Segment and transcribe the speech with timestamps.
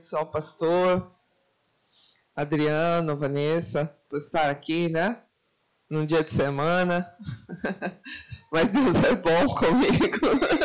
[0.00, 1.12] abençoar o pastor
[2.34, 5.18] Adriano, Vanessa, por estar aqui, né?
[5.90, 7.06] Num dia de semana.
[8.50, 10.18] Mas Deus é bom comigo.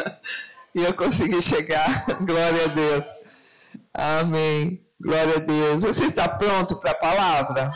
[0.73, 2.05] e eu consegui chegar.
[2.25, 3.03] Glória a Deus.
[3.93, 4.85] Amém.
[5.01, 5.83] Glória a Deus.
[5.83, 7.73] Você está pronto para a palavra?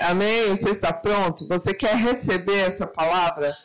[0.00, 0.48] Amém?
[0.50, 1.48] Você está pronto?
[1.48, 3.56] Você quer receber essa palavra?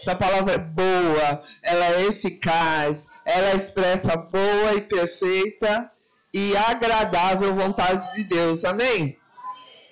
[0.00, 5.90] Essa palavra é boa, ela é eficaz, ela expressa boa e perfeita
[6.32, 8.64] e agradável vontade de Deus.
[8.64, 9.18] Amém?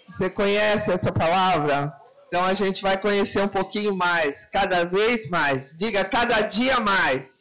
[0.09, 1.93] Você conhece essa palavra?
[2.29, 5.77] Então a gente vai conhecer um pouquinho mais, cada vez mais.
[5.77, 7.39] Diga cada dia mais.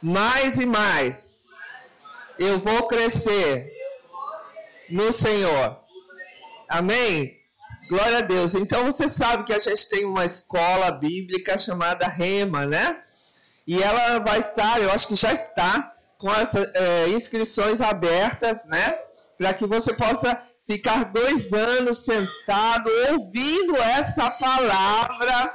[0.00, 1.38] Mais e mais.
[2.38, 3.70] Eu vou crescer
[4.88, 5.80] no Senhor.
[6.68, 7.42] Amém?
[7.88, 8.54] Glória a Deus.
[8.54, 13.02] Então você sabe que a gente tem uma escola bíblica chamada Rema, né?
[13.66, 15.91] E ela vai estar, eu acho que já está,
[16.22, 18.96] com as é, inscrições abertas, né?
[19.36, 20.40] Para que você possa
[20.70, 25.52] ficar dois anos sentado ouvindo essa palavra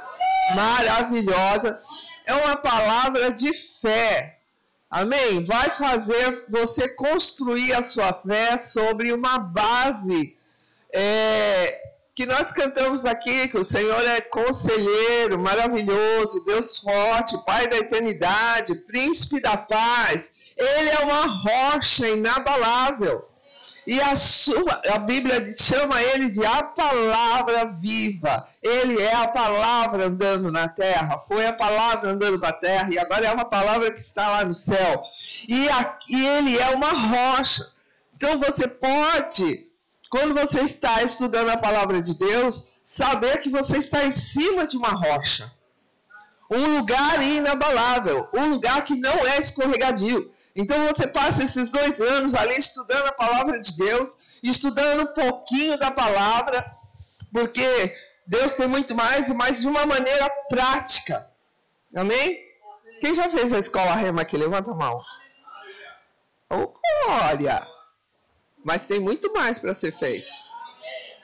[0.54, 1.82] maravilhosa.
[2.26, 4.40] É uma palavra de fé.
[4.90, 5.42] Amém?
[5.42, 10.36] Vai fazer você construir a sua fé sobre uma base
[10.92, 11.80] é,
[12.14, 18.74] que nós cantamos aqui, que o Senhor é conselheiro, maravilhoso, Deus forte, Pai da eternidade,
[18.74, 20.36] príncipe da paz.
[20.58, 23.28] Ele é uma rocha inabalável.
[23.86, 28.46] E a, sua, a Bíblia chama ele de a palavra viva.
[28.62, 31.18] Ele é a palavra andando na terra.
[31.26, 34.52] Foi a palavra andando na terra e agora é uma palavra que está lá no
[34.52, 35.02] céu.
[35.48, 37.66] E, a, e ele é uma rocha.
[38.14, 39.66] Então você pode,
[40.10, 44.76] quando você está estudando a palavra de Deus, saber que você está em cima de
[44.76, 45.50] uma rocha.
[46.50, 48.28] Um lugar inabalável.
[48.34, 50.30] Um lugar que não é escorregadio.
[50.58, 55.78] Então você passa esses dois anos ali estudando a palavra de Deus, estudando um pouquinho
[55.78, 56.68] da palavra,
[57.32, 61.30] porque Deus tem muito mais, mas de uma maneira prática.
[61.94, 62.44] Amém?
[63.00, 64.36] Quem já fez a escola rema aqui?
[64.36, 65.00] Levanta a mão.
[66.50, 66.74] Oh,
[67.06, 67.64] glória!
[68.64, 70.26] Mas tem muito mais para ser feito.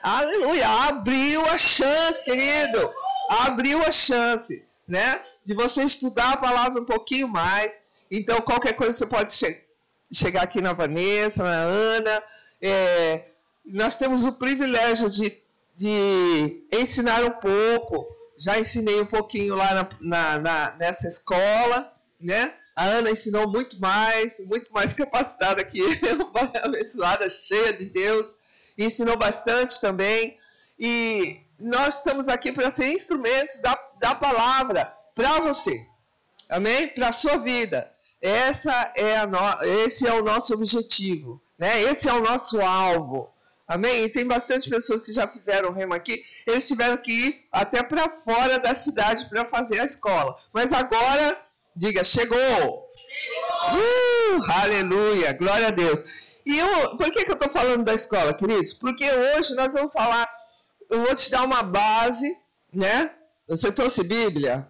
[0.01, 0.65] Aleluia!
[0.87, 2.89] Abriu a chance, querido.
[3.29, 5.21] Abriu a chance, né?
[5.43, 9.65] De você estudar a palavra um pouquinho mais então, qualquer coisa você pode che
[10.11, 12.23] chegar aqui na Vanessa, na Ana.
[12.61, 13.31] É,
[13.65, 15.41] nós temos o privilégio de,
[15.75, 18.07] de ensinar um pouco.
[18.37, 22.53] Já ensinei um pouquinho lá na, na, na, nessa escola, né?
[22.75, 26.31] A Ana ensinou muito mais, muito mais capacitada que eu,
[26.63, 28.37] abençoada, cheia de Deus.
[28.77, 30.37] Ensinou bastante também.
[30.77, 35.87] E nós estamos aqui para ser instrumentos da, da palavra para você.
[36.49, 36.89] Amém?
[36.89, 37.94] Para a sua vida.
[38.25, 39.37] Essa é a no...
[39.85, 41.83] Esse é o nosso objetivo, né?
[41.83, 43.31] Esse é o nosso alvo.
[43.67, 44.03] Amém?
[44.03, 46.23] E tem bastante pessoas que já fizeram rema aqui.
[46.47, 50.35] Eles tiveram que ir até para fora da cidade para fazer a escola.
[50.51, 51.39] Mas agora,
[51.75, 52.35] diga, chegou!
[52.39, 52.89] chegou.
[53.75, 55.33] Uh, aleluia!
[55.33, 55.99] Glória a Deus!
[56.43, 58.73] E eu, por que, que eu estou falando da escola, queridos?
[58.73, 60.27] Porque hoje nós vamos falar.
[60.89, 62.35] Eu vou te dar uma base,
[62.73, 63.11] né?
[63.47, 64.67] Você trouxe Bíblia?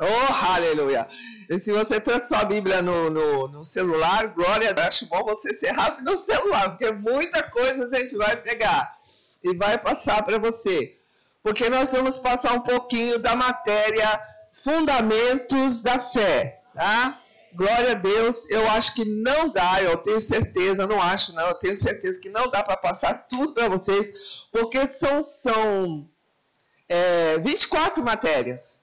[0.00, 1.08] Oh, aleluia!
[1.50, 5.72] E se você trouxe sua Bíblia no, no, no celular, glória, acho bom você ser
[5.72, 8.96] rápido no celular, porque muita coisa a gente vai pegar
[9.42, 10.96] e vai passar para você.
[11.42, 14.06] Porque nós vamos passar um pouquinho da matéria
[14.52, 17.20] Fundamentos da Fé, tá?
[17.54, 21.54] Glória a Deus, eu acho que não dá, eu tenho certeza, não acho não, eu
[21.54, 24.12] tenho certeza que não dá para passar tudo para vocês,
[24.52, 26.08] porque são, são
[26.88, 28.82] é, 24 matérias,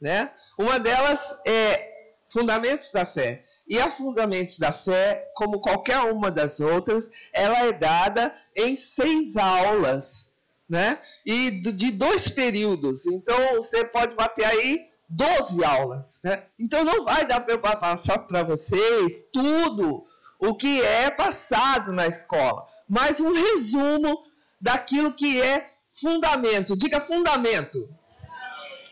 [0.00, 0.34] né?
[0.60, 3.46] Uma delas é Fundamentos da Fé.
[3.66, 9.38] E a Fundamentos da Fé, como qualquer uma das outras, ela é dada em seis
[9.38, 10.30] aulas,
[10.68, 10.98] né?
[11.24, 13.06] E de dois períodos.
[13.06, 16.42] Então, você pode bater aí 12 aulas, né?
[16.58, 20.04] Então, não vai dar para passar para vocês tudo
[20.38, 24.26] o que é passado na escola, mas um resumo
[24.60, 26.76] daquilo que é fundamento.
[26.76, 27.88] Diga fundamento.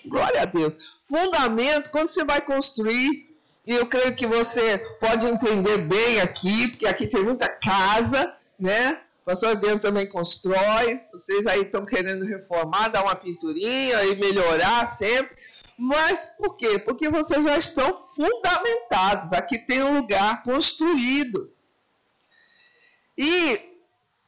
[0.06, 3.28] Glória a Deus fundamento, quando você vai construir,
[3.66, 9.00] e eu creio que você pode entender bem aqui, porque aqui tem muita casa, né?
[9.22, 14.86] O pastor Deus também constrói, vocês aí estão querendo reformar, dar uma pinturinha e melhorar
[14.86, 15.36] sempre.
[15.76, 16.78] Mas por quê?
[16.78, 19.32] Porque vocês já estão fundamentados.
[19.32, 21.54] Aqui tem um lugar construído.
[23.16, 23.60] E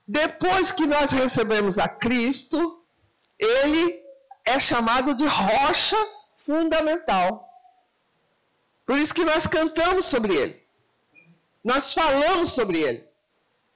[0.07, 2.85] depois que nós recebemos a Cristo,
[3.39, 4.01] ele
[4.45, 5.97] é chamado de rocha
[6.51, 7.49] fundamental.
[8.85, 10.67] Por isso que nós cantamos sobre ele.
[11.63, 13.09] Nós falamos sobre ele.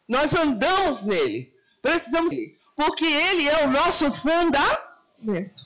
[0.09, 1.55] Nós andamos nele.
[1.81, 2.59] Precisamos dele.
[2.75, 5.63] Porque ele é o nosso fundamento.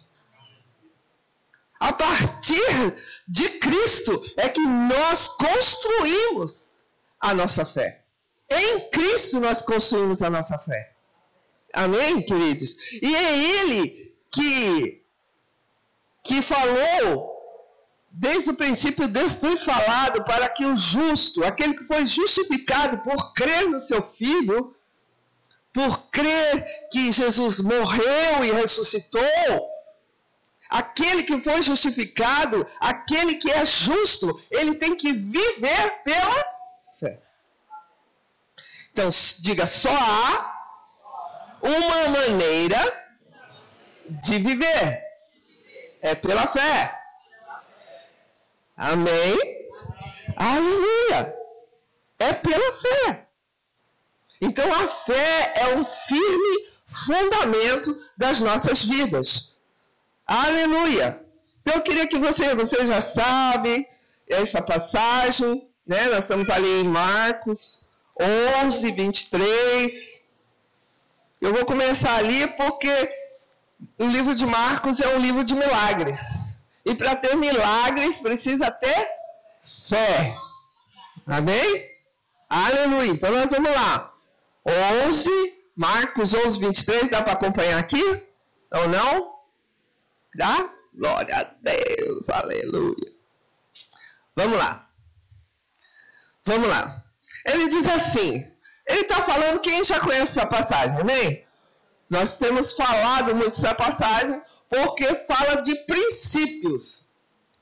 [1.80, 2.94] A partir
[3.26, 6.68] de Cristo é que nós construímos
[7.20, 8.04] a nossa fé.
[8.50, 10.94] Em Cristo nós construímos a nossa fé.
[11.72, 12.76] Amém, queridos?
[13.00, 14.97] E é Ele que,
[16.28, 17.34] que falou,
[18.10, 23.32] desde o princípio, Deus tem falado para que o justo, aquele que foi justificado por
[23.32, 24.76] crer no seu Filho,
[25.72, 29.22] por crer que Jesus morreu e ressuscitou,
[30.68, 36.44] aquele que foi justificado, aquele que é justo, ele tem que viver pela
[37.00, 37.22] fé.
[38.92, 39.08] Então,
[39.40, 40.58] diga só há
[41.62, 42.80] uma maneira
[44.10, 45.07] de viver.
[46.00, 46.94] É pela fé.
[48.76, 49.36] Amém?
[50.36, 51.34] Aleluia.
[52.18, 53.26] É pela fé.
[54.40, 59.56] Então a fé é um firme fundamento das nossas vidas.
[60.26, 61.24] Aleluia.
[61.60, 63.86] Então eu queria que você, você já sabe
[64.28, 66.06] essa passagem, né?
[66.06, 67.80] Nós estamos ali em Marcos
[68.62, 70.22] 11, 23.
[71.40, 72.90] Eu vou começar ali porque
[73.98, 76.56] o livro de Marcos é um livro de milagres.
[76.84, 79.08] E para ter milagres precisa ter
[79.88, 80.36] fé.
[81.26, 81.84] Amém?
[82.48, 83.10] Aleluia.
[83.10, 84.14] Então nós vamos lá.
[85.06, 85.30] 11,
[85.76, 87.08] Marcos 11, 23.
[87.10, 88.02] Dá para acompanhar aqui?
[88.72, 89.34] Ou não?
[90.34, 90.70] Dá?
[90.94, 92.28] Glória a Deus.
[92.30, 93.12] Aleluia.
[94.34, 94.88] Vamos lá.
[96.44, 97.04] Vamos lá.
[97.46, 98.50] Ele diz assim:
[98.86, 101.46] ele está falando, quem já conhece essa passagem, amém?
[102.08, 107.04] Nós temos falado muito essa passagem porque fala de princípios,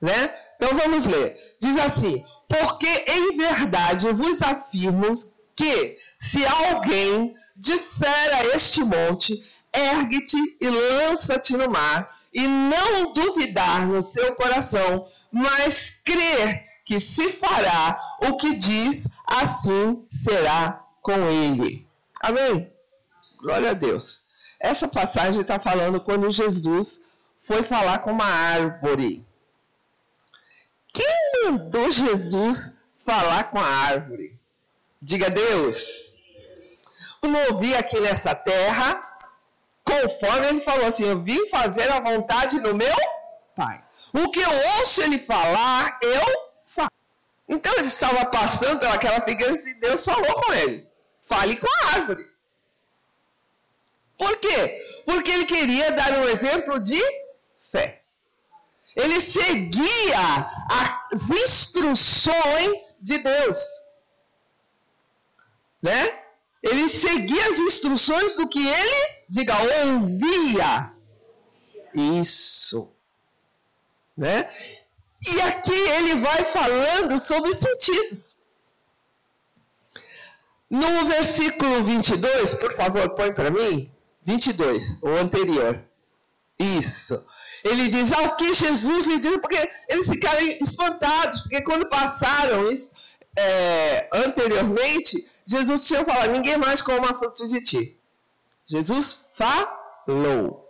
[0.00, 0.34] né?
[0.56, 1.56] Então vamos ler.
[1.60, 5.14] Diz assim: Porque em verdade vos afirmo
[5.54, 13.86] que se alguém disser a este monte, ergue-te e lança-te no mar, e não duvidar
[13.86, 21.86] no seu coração, mas crer que se fará o que diz, assim será com ele.
[22.20, 22.72] Amém?
[23.40, 24.25] Glória a Deus.
[24.58, 27.02] Essa passagem está falando quando Jesus
[27.42, 29.26] foi falar com uma árvore.
[30.92, 34.38] Quem mandou Jesus falar com a árvore?
[35.00, 36.12] Diga Deus.
[37.22, 39.02] Eu não ouvi aqui nessa terra,
[39.84, 42.96] conforme ele falou assim: Eu vim fazer a vontade do meu
[43.54, 43.82] Pai.
[44.12, 46.90] O que eu ouço ele falar, eu faço.
[47.48, 50.86] Então ele estava passando pelaquela figueira e Deus falou com ele.
[51.22, 52.26] Fale com a árvore.
[54.18, 55.02] Por quê?
[55.04, 57.00] Porque ele queria dar um exemplo de
[57.70, 58.02] fé.
[58.94, 63.58] Ele seguia as instruções de Deus.
[65.82, 66.22] Né?
[66.62, 69.54] Ele seguia as instruções do que ele, diga,
[69.84, 70.92] ouvia.
[71.94, 72.90] Isso.
[74.16, 74.50] Né?
[75.28, 78.34] E aqui ele vai falando sobre sentidos.
[80.70, 83.94] No versículo 22, por favor, põe para mim.
[84.26, 85.82] 22, o anterior.
[86.58, 87.24] Isso.
[87.64, 92.92] Ele diz ao que Jesus lhe disse, porque eles ficaram espantados, porque quando passaram isso,
[93.36, 97.98] é, anteriormente, Jesus tinha falado: ninguém mais come a fruta de ti.
[98.66, 100.64] Jesus falou.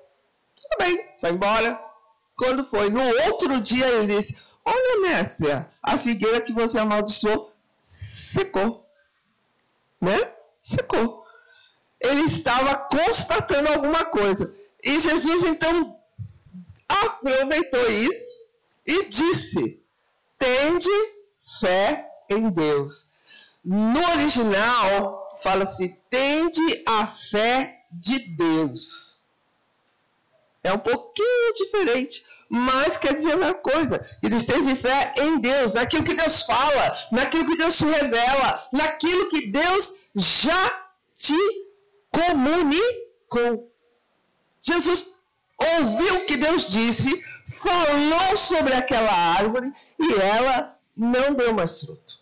[0.56, 1.78] Tudo bem, foi embora.
[2.36, 5.48] Quando foi no outro dia, ele disse: Olha, mestre,
[5.82, 8.86] a figueira que você amaldiçoou secou
[10.00, 10.16] né?
[10.62, 11.25] Secou.
[12.00, 14.54] Ele estava constatando alguma coisa.
[14.82, 15.98] E Jesus então
[16.88, 18.46] aproveitou isso
[18.86, 19.82] e disse:
[20.38, 20.90] Tende
[21.60, 23.06] fé em Deus.
[23.64, 29.16] No original, fala-se: Tende a fé de Deus.
[30.62, 36.04] É um pouquinho diferente mas quer dizer uma coisa: eles têm fé em Deus, naquilo
[36.04, 40.84] que Deus fala, naquilo que Deus revela, naquilo que Deus já
[41.16, 41.36] te
[42.16, 43.70] comunicou.
[44.62, 45.14] Jesus
[45.58, 47.08] ouviu o que Deus disse,
[47.58, 52.20] falou sobre aquela árvore e ela não deu mais fruto.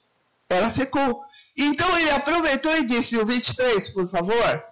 [0.48, 1.24] Ela secou.
[1.56, 4.64] Então ele aproveitou e disse, o 23, por favor.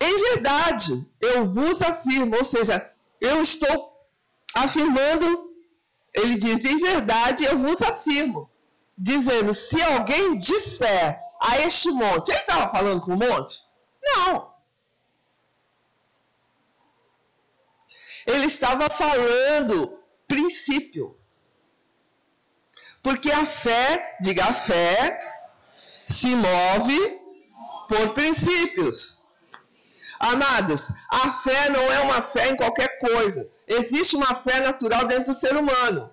[0.00, 4.06] Em verdade, eu vos afirmo, ou seja, eu estou
[4.54, 5.52] afirmando,
[6.14, 8.48] ele diz, em verdade eu vos afirmo,
[8.96, 13.58] dizendo, se alguém disser a este monte, ele estava falando com o monte?
[14.02, 14.52] Não.
[18.26, 21.18] Ele estava falando princípio.
[23.02, 25.18] Porque a fé, diga a fé,
[26.04, 27.20] se move
[27.88, 29.18] por princípios.
[30.18, 33.48] Amados, a fé não é uma fé em qualquer coisa.
[33.66, 36.12] Existe uma fé natural dentro do ser humano.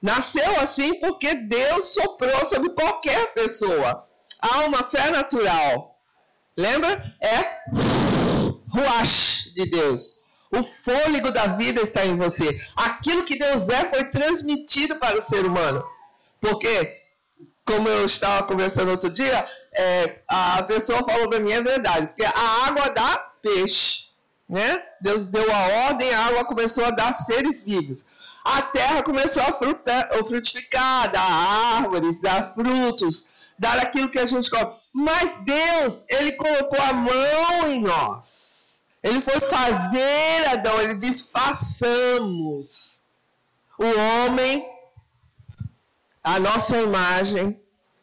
[0.00, 4.07] Nasceu assim porque Deus soprou sobre qualquer pessoa.
[4.40, 5.98] Há uma fé natural.
[6.56, 7.02] Lembra?
[7.20, 7.58] É
[8.70, 10.18] ruach de Deus.
[10.50, 12.60] O fôlego da vida está em você.
[12.74, 15.84] Aquilo que Deus é foi transmitido para o ser humano.
[16.40, 17.02] Porque,
[17.64, 22.24] como eu estava conversando outro dia, é, a pessoa falou para mim, é verdade, porque
[22.24, 24.08] a água dá peixe.
[24.48, 24.82] Né?
[25.00, 28.00] Deus deu a ordem, a água começou a dar seres vivos.
[28.42, 31.20] A terra começou a, a frutificar, dar
[31.76, 33.26] árvores, dar frutos,
[33.58, 34.76] dar aquilo que a gente come.
[34.92, 38.74] Mas Deus, Ele colocou a mão em nós.
[39.02, 42.98] Ele foi fazer, Adão, Ele diz, façamos
[43.78, 44.68] o homem
[46.22, 47.58] a nossa imagem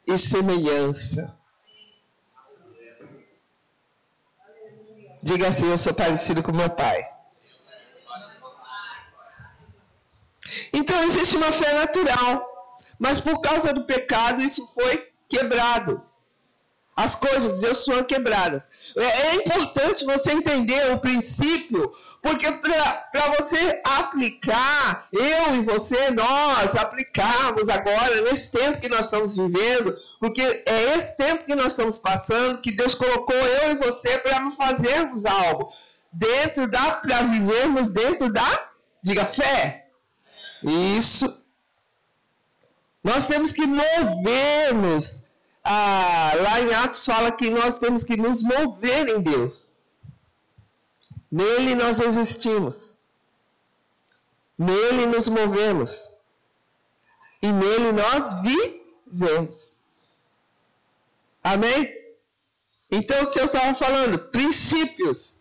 [0.07, 1.37] e semelhança.
[5.21, 7.03] Diga assim: Eu sou parecido com meu pai.
[10.73, 16.01] Então existe uma fé natural, mas por causa do pecado isso foi quebrado.
[16.95, 18.63] As coisas de Deus foram quebradas.
[18.95, 26.73] É, é importante você entender o princípio, porque para você aplicar, eu e você, nós
[26.75, 31.99] aplicarmos agora, nesse tempo que nós estamos vivendo, porque é esse tempo que nós estamos
[31.99, 35.73] passando, que Deus colocou eu e você para fazermos algo,
[36.13, 38.69] dentro da, para vivermos dentro da,
[39.03, 39.87] diga, fé.
[40.63, 41.34] Isso.
[43.05, 45.21] Nós temos que movermos
[45.63, 49.71] ah, lá em Atos fala que nós temos que nos mover em Deus.
[51.31, 52.97] Nele nós existimos.
[54.57, 56.09] Nele nos movemos.
[57.43, 59.75] E nele nós vivemos.
[61.43, 61.95] Amém?
[62.89, 64.17] Então o que eu estava falando?
[64.17, 65.37] Princípios.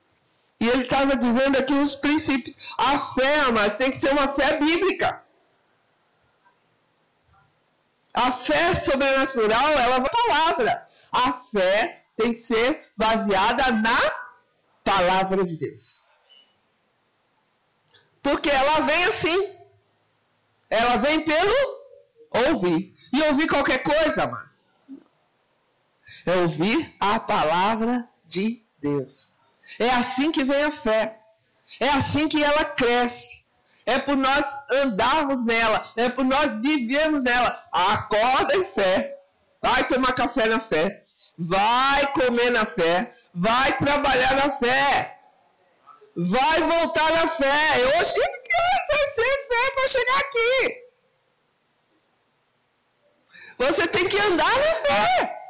[0.60, 2.54] E ele estava dizendo aqui os princípios.
[2.76, 5.23] A fé, mas tem que ser uma fé bíblica.
[8.14, 10.88] A fé sobrenatural, ela vai palavra.
[11.10, 13.98] A fé tem que ser baseada na
[14.84, 16.04] palavra de Deus.
[18.22, 19.58] Porque ela vem assim.
[20.70, 21.80] Ela vem pelo
[22.48, 22.96] ouvir.
[23.12, 24.50] E ouvir qualquer coisa, mano.
[26.24, 29.34] É ouvir a palavra de Deus.
[29.78, 31.20] É assim que vem a fé.
[31.80, 33.43] É assim que ela cresce
[33.86, 37.64] é por nós andarmos nela, é por nós vivermos nela.
[37.70, 39.18] Acorda em fé,
[39.60, 41.04] vai tomar café na fé,
[41.38, 45.18] vai comer na fé, vai trabalhar na fé,
[46.16, 47.80] vai voltar na fé.
[47.82, 48.54] Eu tive que
[48.94, 50.84] exercer fé para chegar aqui.
[53.58, 55.40] Você tem que andar na fé.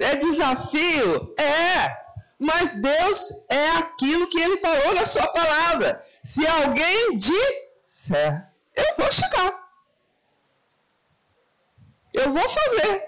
[0.00, 1.34] É desafio?
[1.38, 2.01] É.
[2.42, 6.04] Mas Deus é aquilo que ele falou na sua palavra.
[6.24, 9.62] Se alguém disser, eu vou chegar.
[12.12, 13.04] Eu vou fazer.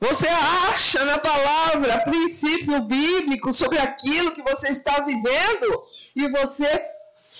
[0.00, 6.90] Você acha na palavra princípio bíblico sobre aquilo que você está vivendo e você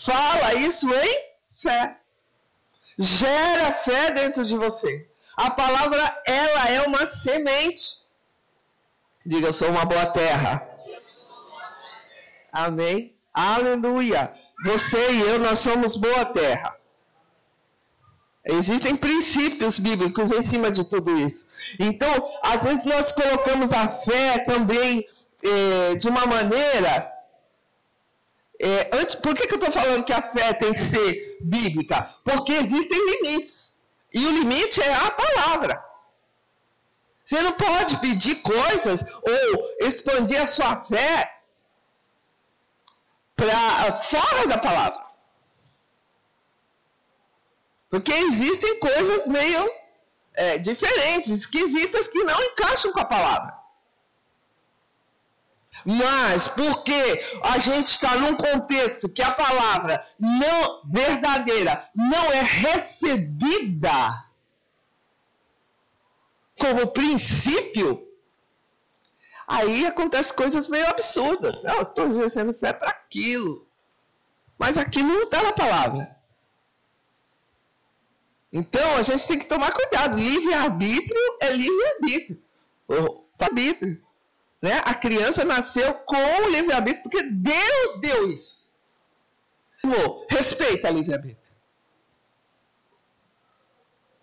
[0.04, 1.24] fala isso em
[1.60, 1.98] fé.
[2.96, 5.10] Gera fé dentro de você.
[5.36, 8.05] A palavra ela é uma semente.
[9.26, 10.70] Diga, eu sou uma boa terra.
[12.52, 13.16] Amém?
[13.34, 14.32] Aleluia.
[14.64, 16.76] Você e eu, nós somos boa terra.
[18.44, 21.48] Existem princípios bíblicos em cima de tudo isso.
[21.80, 25.04] Então, às vezes nós colocamos a fé também
[25.42, 27.12] eh, de uma maneira.
[28.60, 32.14] Eh, antes, por que, que eu estou falando que a fé tem que ser bíblica?
[32.22, 33.76] Porque existem limites.
[34.14, 35.84] E o limite é a palavra.
[37.26, 41.40] Você não pode pedir coisas ou expandir a sua fé
[43.34, 45.04] para fora da palavra.
[47.90, 49.68] Porque existem coisas meio
[50.34, 53.56] é, diferentes, esquisitas, que não encaixam com a palavra.
[55.84, 64.25] Mas porque a gente está num contexto que a palavra não verdadeira não é recebida
[66.58, 68.06] como princípio,
[69.46, 71.62] aí acontecem coisas meio absurdas.
[71.62, 73.66] Não, estou exercendo fé para aquilo.
[74.58, 76.16] Mas aquilo não está na palavra.
[78.52, 80.16] Então a gente tem que tomar cuidado.
[80.16, 82.42] Livre-arbítrio é livre-arbítrio.
[83.38, 84.02] Arbítrio.
[84.62, 84.80] Né?
[84.84, 88.66] A criança nasceu com o livre-arbítrio porque Deus deu isso.
[90.30, 91.45] Respeita a livre-arbítrio.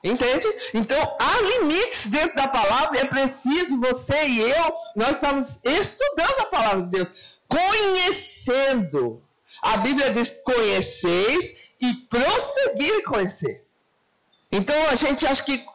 [0.03, 0.45] Entende?
[0.73, 6.45] Então, há limites dentro da palavra, é preciso você e eu, nós estamos estudando a
[6.45, 7.11] palavra de Deus,
[7.47, 9.23] conhecendo.
[9.61, 13.65] A Bíblia diz: conheceis e prosseguir conhecer.
[14.51, 15.65] Então, a gente acha que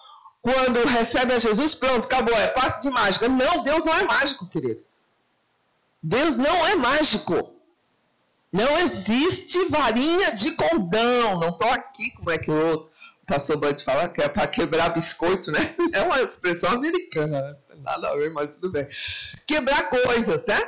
[0.42, 3.28] quando recebe a Jesus, pronto, acabou, é passe de mágica.
[3.28, 4.84] Não, Deus não é mágico, querido.
[6.02, 7.54] Deus não é mágico.
[8.52, 11.40] Não existe varinha de condão.
[11.40, 12.88] Não estou aqui, como é que o
[13.28, 15.60] pastor Bud fala, que é para quebrar biscoito, né?
[15.92, 17.56] É uma expressão americana, né?
[17.76, 18.88] nada a ver, mas tudo bem.
[19.46, 20.58] Quebrar coisas, né?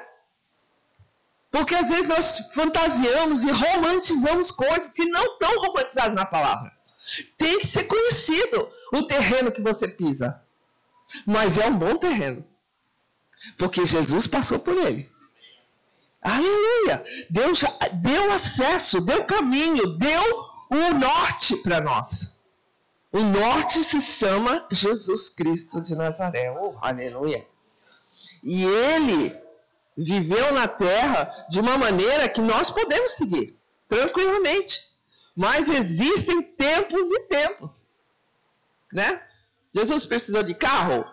[1.50, 6.70] Porque às vezes nós fantasiamos e romantizamos coisas que não estão romantizadas na palavra.
[7.36, 10.40] Tem que ser conhecido o terreno que você pisa.
[11.26, 12.46] Mas é um bom terreno.
[13.58, 15.10] Porque Jesus passou por ele.
[16.22, 17.02] Aleluia!
[17.30, 17.64] Deus
[17.94, 22.39] deu acesso, deu caminho, deu o norte para nós.
[23.12, 26.50] O norte se chama Jesus Cristo de Nazaré.
[26.52, 27.44] Oh, aleluia!
[28.42, 29.36] E ele
[29.96, 34.88] viveu na terra de uma maneira que nós podemos seguir tranquilamente.
[35.36, 37.86] Mas existem tempos e tempos.
[38.92, 39.22] Né?
[39.74, 41.04] Jesus precisou de carro?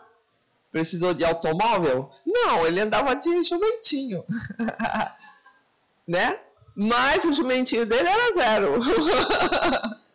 [0.71, 2.11] Precisou de automóvel?
[2.25, 4.23] Não, ele andava de jumentinho.
[6.07, 6.39] né?
[6.75, 8.79] Mas o jumentinho dele era zero.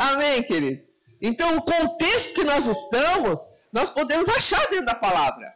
[0.00, 0.94] Amém, queridos?
[1.20, 3.38] Então, o contexto que nós estamos,
[3.70, 5.54] nós podemos achar dentro da palavra.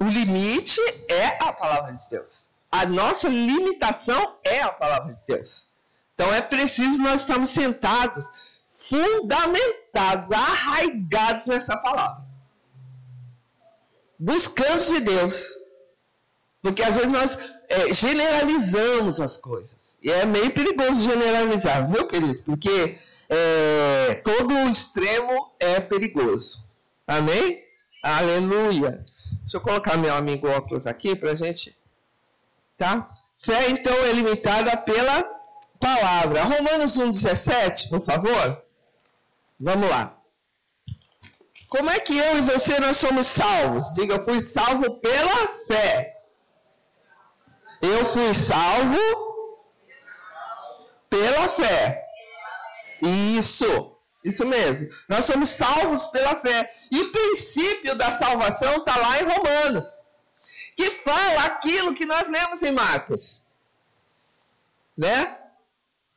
[0.00, 0.80] O limite
[1.10, 2.48] é a palavra de Deus.
[2.72, 5.68] A nossa limitação é a palavra de Deus.
[6.14, 8.24] Então é preciso nós estarmos sentados,
[8.78, 12.24] fundamentados, arraigados nessa palavra.
[14.18, 15.46] Buscando de Deus.
[16.62, 19.89] Porque às vezes nós é, generalizamos as coisas.
[20.04, 22.42] É meio perigoso generalizar, viu, querido?
[22.44, 26.64] Porque é, todo extremo é perigoso.
[27.06, 27.62] Amém?
[28.02, 29.04] Aleluia.
[29.42, 31.76] Deixa eu colocar meu amigo óculos aqui para gente.
[32.78, 33.08] Tá?
[33.38, 35.22] Fé, então, é limitada pela
[35.78, 36.44] palavra.
[36.44, 38.62] Romanos 1,17, por favor.
[39.58, 40.16] Vamos lá.
[41.68, 43.92] Como é que eu e você nós somos salvos?
[43.94, 46.16] Diga, eu fui salvo pela fé.
[47.80, 48.98] Eu fui salvo
[51.10, 52.06] pela fé.
[53.02, 53.96] Isso.
[54.24, 54.88] Isso mesmo.
[55.08, 56.72] Nós somos salvos pela fé.
[56.90, 59.86] E o princípio da salvação está lá em Romanos,
[60.76, 63.40] que fala aquilo que nós lemos em Marcos.
[64.96, 65.38] Né?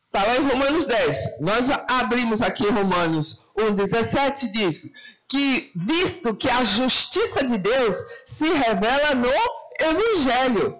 [0.08, 1.39] Está lá em Romanos 10.
[1.39, 4.91] Nós abrimos aqui Romanos 1,17 diz
[5.27, 7.95] que, visto que a justiça de Deus
[8.27, 9.29] se revela no
[9.79, 10.79] Evangelho,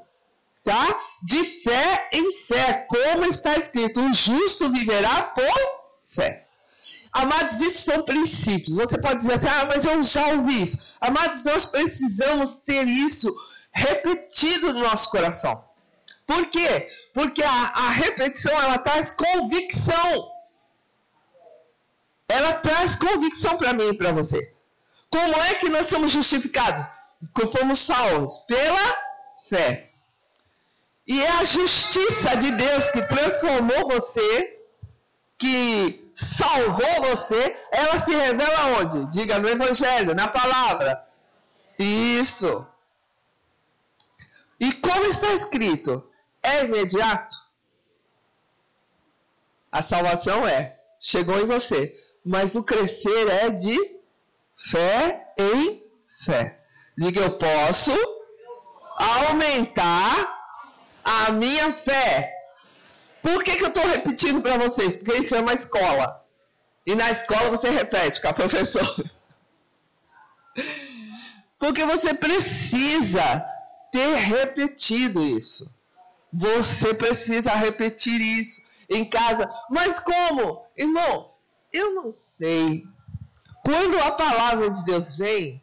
[0.64, 1.00] tá?
[1.26, 6.46] De fé em fé, como está escrito, o justo viverá por fé.
[7.14, 8.76] Amados, isso são princípios.
[8.76, 10.86] Você pode dizer assim, ah, mas eu já ouvi isso.
[11.00, 13.34] Amados, nós precisamos ter isso
[13.72, 15.64] repetido no nosso coração.
[16.28, 16.92] Por quê?
[17.14, 20.30] Porque a, a repetição, ela traz convicção.
[22.28, 24.54] Ela traz convicção para mim e para você.
[25.10, 26.86] Como é que nós somos justificados?
[27.52, 28.98] Fomos salvos pela
[29.48, 29.93] fé.
[31.06, 34.60] E é a justiça de Deus que transformou você,
[35.38, 39.12] que salvou você, ela se revela onde?
[39.12, 41.06] Diga no Evangelho, na palavra.
[41.78, 42.66] Isso.
[44.60, 46.10] E como está escrito?
[46.42, 47.36] É imediato?
[49.72, 51.94] A salvação é, chegou em você.
[52.24, 53.78] Mas o crescer é de
[54.56, 55.84] fé em
[56.24, 56.62] fé.
[56.98, 57.92] Diga, eu posso
[58.96, 60.43] aumentar
[61.04, 62.44] a minha fé
[63.24, 64.98] por que, que eu estou repetindo para vocês?
[64.98, 66.22] Porque isso é uma escola.
[66.86, 69.10] E na escola você repete com a professora.
[71.58, 73.24] Porque você precisa
[73.94, 75.74] ter repetido isso.
[76.34, 79.50] Você precisa repetir isso em casa.
[79.70, 80.66] Mas como?
[80.76, 82.84] Irmãos, eu não sei.
[83.64, 85.63] Quando a palavra de Deus vem,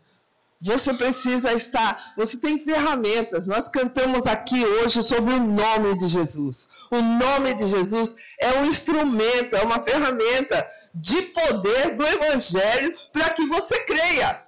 [0.60, 3.46] você precisa estar, você tem ferramentas.
[3.46, 6.68] Nós cantamos aqui hoje sobre o nome de Jesus.
[6.90, 13.30] O nome de Jesus é um instrumento, é uma ferramenta de poder do Evangelho para
[13.30, 14.44] que você creia.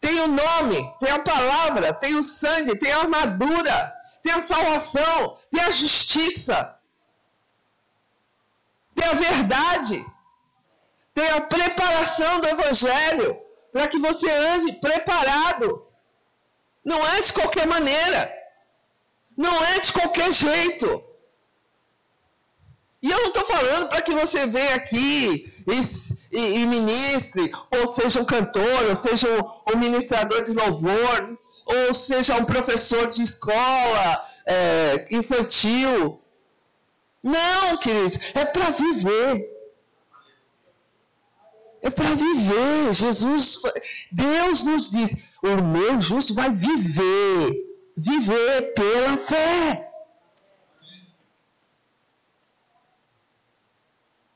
[0.00, 5.36] Tem o nome, tem a palavra, tem o sangue, tem a armadura, tem a salvação,
[5.50, 6.78] tem a justiça,
[8.94, 10.06] tem a verdade,
[11.16, 13.40] tem a preparação do Evangelho
[13.72, 15.86] para que você ande preparado.
[16.84, 18.30] Não é de qualquer maneira.
[19.34, 21.02] Não é de qualquer jeito.
[23.02, 27.88] E eu não estou falando para que você venha aqui e, e, e, ministre, ou
[27.88, 33.22] seja um cantor, ou seja um, um, ministrador de louvor, ou seja um professor de
[33.22, 36.20] escola é, infantil.
[37.22, 39.55] Não, queridos, é para viver.
[41.86, 42.92] É para viver.
[42.92, 43.62] Jesus,
[44.10, 47.64] Deus nos diz: o meu justo vai viver.
[47.96, 49.88] Viver pela fé.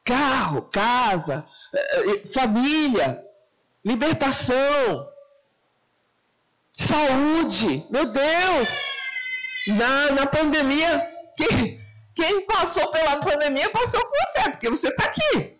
[0.04, 3.24] Carro, casa, eh, eh, família,
[3.84, 5.08] libertação,
[6.72, 7.86] saúde.
[7.90, 8.68] Meu Deus!
[9.68, 11.80] Na, na pandemia, quem,
[12.14, 15.59] quem passou pela pandemia passou com fé, porque você está aqui.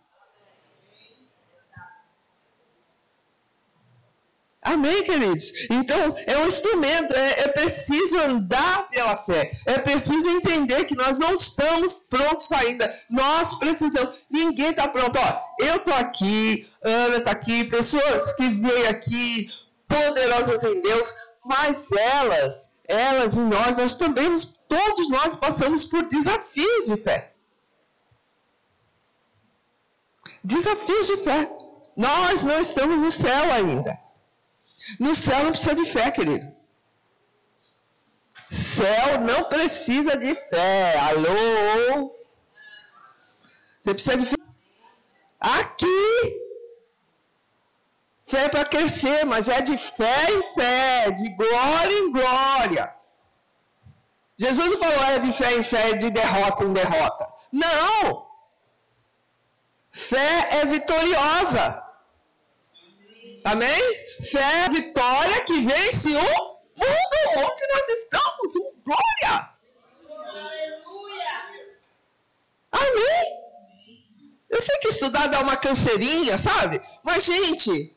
[4.73, 5.53] Amém, queridos?
[5.69, 11.19] Então, é um instrumento, é, é, preciso andar pela fé, é preciso entender que nós
[11.19, 15.19] não estamos prontos ainda, nós precisamos, ninguém está pronto.
[15.19, 19.51] Ó, eu estou aqui, Ana está aqui, pessoas que vêm aqui,
[19.89, 21.13] poderosas em Deus,
[21.45, 24.33] mas elas, elas e nós, nós também,
[24.69, 27.33] todos nós passamos por desafios de fé.
[30.45, 31.51] Desafios de fé.
[31.97, 33.99] Nós não estamos no céu ainda.
[34.99, 36.55] No céu não precisa de fé, querido.
[38.51, 40.99] Céu não precisa de fé.
[40.99, 42.17] Alô?
[43.81, 44.37] Você precisa de fé.
[45.39, 46.41] Aqui.
[48.27, 52.95] Fé para crescer, mas é de fé em fé, de glória em glória.
[54.39, 57.29] Jesus não falou é de fé em fé, de derrota em derrota.
[57.53, 58.27] Não!
[59.91, 61.85] Fé é vitoriosa.
[63.45, 64.10] Amém?
[64.23, 68.57] Fé é a vitória que vence o mundo onde nós estamos.
[68.57, 69.51] Um glória!
[70.27, 71.35] Aleluia!
[72.71, 73.41] Amém?
[74.51, 76.83] Eu sei que estudar dá uma canseirinha, sabe?
[77.03, 77.97] Mas, gente,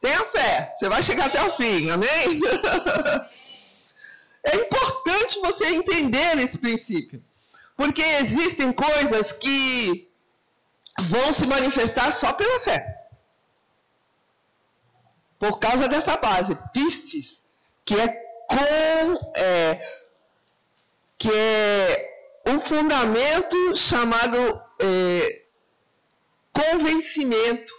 [0.00, 0.72] tenha fé.
[0.74, 1.90] Você vai chegar até o fim.
[1.90, 2.40] Amém?
[4.44, 7.22] é importante você entender esse princípio.
[7.76, 10.08] Porque existem coisas que
[11.00, 13.03] vão se manifestar só pela fé
[15.44, 17.42] por causa dessa base, pistes,
[17.84, 18.08] que é
[18.48, 19.98] com é,
[21.18, 25.44] que é um fundamento chamado é,
[26.50, 27.74] convencimento,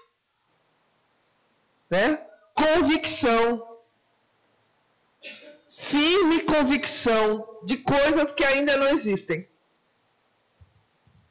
[1.89, 2.23] né?
[2.53, 3.79] convicção,
[5.71, 9.49] firme convicção de coisas que ainda não existem.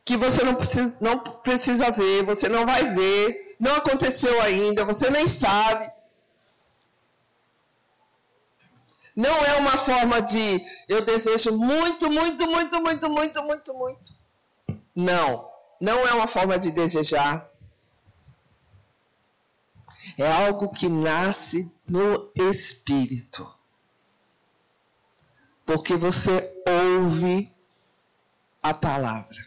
[0.04, 5.08] Que você não precisa, não precisa ver, você não vai ver, não aconteceu ainda, você
[5.10, 5.93] nem sabe.
[9.14, 14.14] Não é uma forma de eu desejo muito, muito, muito, muito, muito, muito, muito.
[14.94, 15.48] Não.
[15.80, 17.48] Não é uma forma de desejar.
[20.18, 23.52] É algo que nasce no espírito.
[25.64, 27.52] Porque você ouve
[28.62, 29.46] a palavra.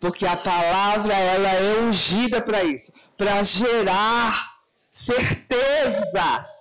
[0.00, 4.58] Porque a palavra ela é ungida para isso, para gerar
[4.92, 6.53] certeza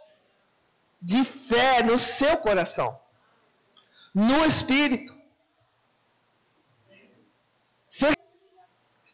[1.03, 2.97] de fé no seu coração,
[4.15, 5.13] no espírito.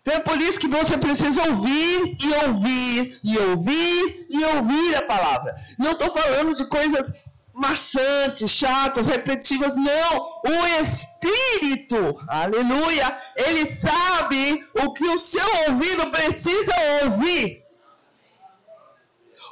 [0.02, 5.02] Então é por isso que você precisa ouvir e ouvir e ouvir e ouvir a
[5.04, 5.56] palavra.
[5.78, 7.14] Não estou falando de coisas
[7.54, 9.76] maçantes, chatas, repetitivas.
[9.76, 16.74] Não, o Espírito, aleluia, ele sabe o que o seu ouvido precisa
[17.04, 17.69] ouvir.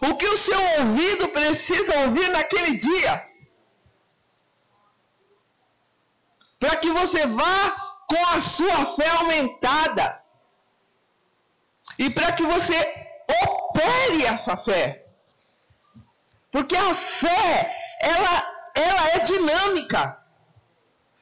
[0.01, 3.27] O que o seu ouvido precisa ouvir naquele dia.
[6.59, 10.23] Para que você vá com a sua fé aumentada.
[11.97, 12.75] E para que você
[13.43, 15.05] opere essa fé.
[16.51, 20.23] Porque a fé, ela, ela é dinâmica.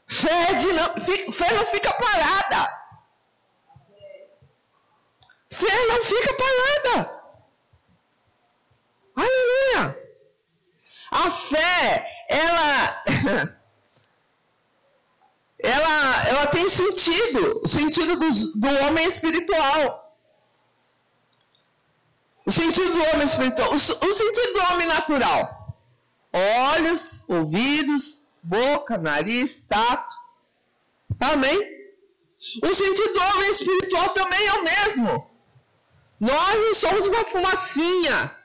[0.07, 1.31] Fé, é dinâmica.
[1.31, 2.85] fé não fica parada.
[5.49, 7.14] Fé não fica parada.
[9.15, 9.97] Aleluia!
[11.11, 13.03] A fé, ela,
[15.59, 20.01] ela, ela tem sentido, o sentido do, do homem espiritual.
[22.45, 25.75] O sentido do homem espiritual, o, o sentido do homem natural.
[26.33, 30.15] Olhos, ouvidos, boca, nariz, tato.
[31.19, 31.75] Amém?
[32.61, 35.31] O sentido do homem espiritual também é o mesmo.
[36.19, 38.35] Nós não somos uma fumacinha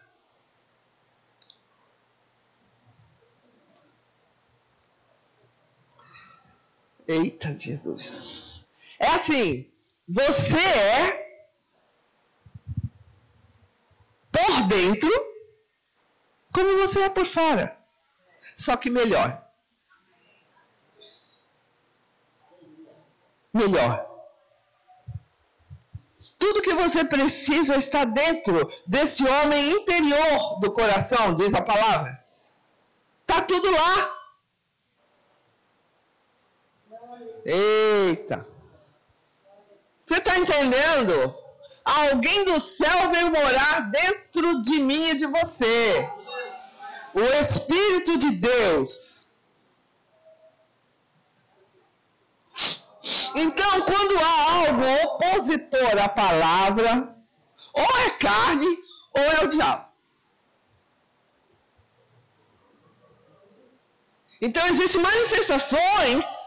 [7.11, 8.65] Eita Jesus.
[8.97, 9.69] É assim,
[10.09, 11.43] você é
[14.31, 15.11] por dentro
[16.53, 17.77] como você é por fora.
[18.55, 19.45] Só que melhor.
[23.53, 24.07] Melhor.
[26.39, 32.25] Tudo que você precisa está dentro desse homem interior do coração, diz a palavra.
[33.23, 34.20] Está tudo lá.
[37.45, 38.47] Eita.
[40.07, 41.35] Você está entendendo?
[41.85, 46.11] Alguém do céu veio morar dentro de mim e de você.
[47.15, 49.23] O Espírito de Deus.
[53.35, 57.17] Então, quando há algo opositor à palavra,
[57.73, 58.67] ou é carne
[59.13, 59.91] ou é o diabo.
[64.41, 66.40] Então, existem manifestações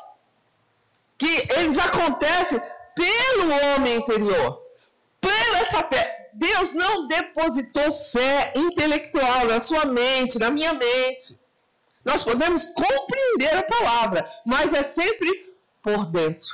[1.24, 2.62] que eles acontecem
[2.94, 4.62] pelo homem interior,
[5.22, 6.30] pela essa fé.
[6.34, 11.40] Deus não depositou fé intelectual na sua mente, na minha mente.
[12.04, 16.50] Nós podemos compreender a palavra, mas é sempre por dentro.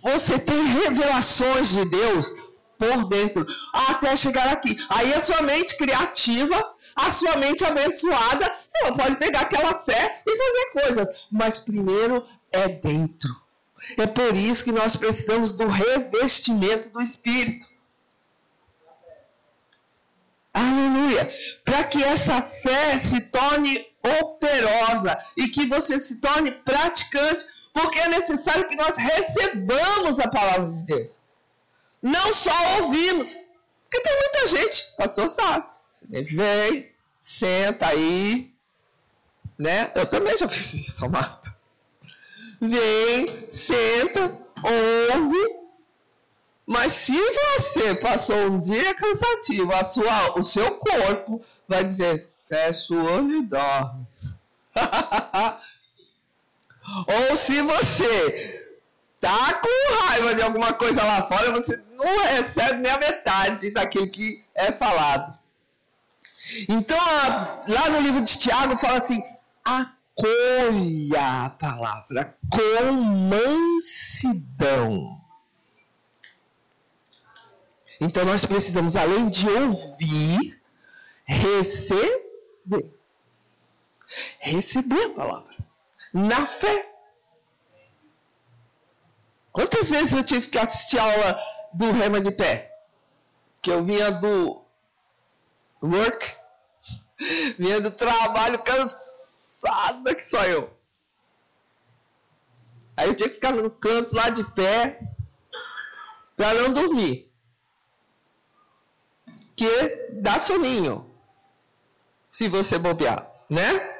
[0.00, 2.34] Você tem revelações de Deus
[2.78, 4.78] por dentro, até chegar aqui.
[4.88, 10.36] Aí a sua mente criativa, a sua mente abençoada, ela pode pegar aquela fé e
[10.36, 13.43] fazer coisas, mas primeiro é dentro.
[13.96, 17.66] É por isso que nós precisamos do revestimento do Espírito.
[20.52, 21.32] Aleluia!
[21.64, 23.86] Para que essa fé se torne
[24.20, 30.70] operosa e que você se torne praticante, porque é necessário que nós recebamos a palavra
[30.70, 31.16] de Deus.
[32.00, 33.44] Não só ouvimos.
[33.84, 35.66] Porque tem muita gente, pastor sabe.
[36.08, 38.52] Vem, senta aí,
[39.58, 39.90] né?
[39.94, 41.53] Eu também já fiz isso, Mato
[42.68, 45.64] vem, senta, ouve.
[46.66, 52.94] Mas se você passou um dia cansativo, a sua, o seu corpo vai dizer, fecha
[52.94, 54.06] o e dorme.
[57.30, 58.66] Ou se você
[59.20, 64.10] tá com raiva de alguma coisa lá fora, você não recebe nem a metade daquilo
[64.10, 65.38] que é falado.
[66.68, 66.98] Então,
[67.68, 69.22] lá no livro de Tiago fala assim:
[70.16, 72.92] acolha a palavra com
[73.30, 75.20] mansidão.
[78.00, 80.60] Então nós precisamos, além de ouvir,
[81.24, 82.22] receber.
[84.38, 85.54] Receber a palavra.
[86.12, 86.90] Na fé.
[89.50, 91.40] Quantas vezes eu tive que assistir a aula
[91.72, 92.76] do Rema de Pé?
[93.62, 94.64] Que eu vinha do
[95.82, 96.36] work,
[97.58, 99.23] vinha do trabalho cansado
[99.64, 100.70] cansada que só eu.
[102.96, 105.00] Aí eu tinha que ficar no canto lá de pé
[106.36, 107.32] para não dormir.
[109.56, 111.12] Que dá soninho.
[112.30, 113.94] Se você bobear, né?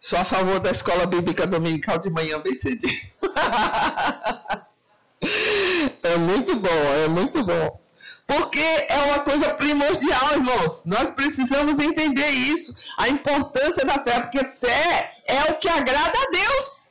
[0.00, 3.10] Sou a favor da escola bíblica dominical de manhã bem cedinho.
[6.02, 7.85] é muito bom, é muito bom.
[8.26, 10.82] Porque é uma coisa primordial, irmãos.
[10.84, 12.74] Nós precisamos entender isso.
[12.96, 14.20] A importância da fé.
[14.20, 16.88] Porque fé é o que agrada a Deus.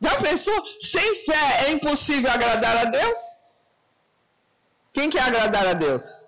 [0.00, 0.62] Já pensou?
[0.80, 3.18] Sem fé é impossível agradar a Deus?
[4.92, 6.22] Quem quer agradar a Deus?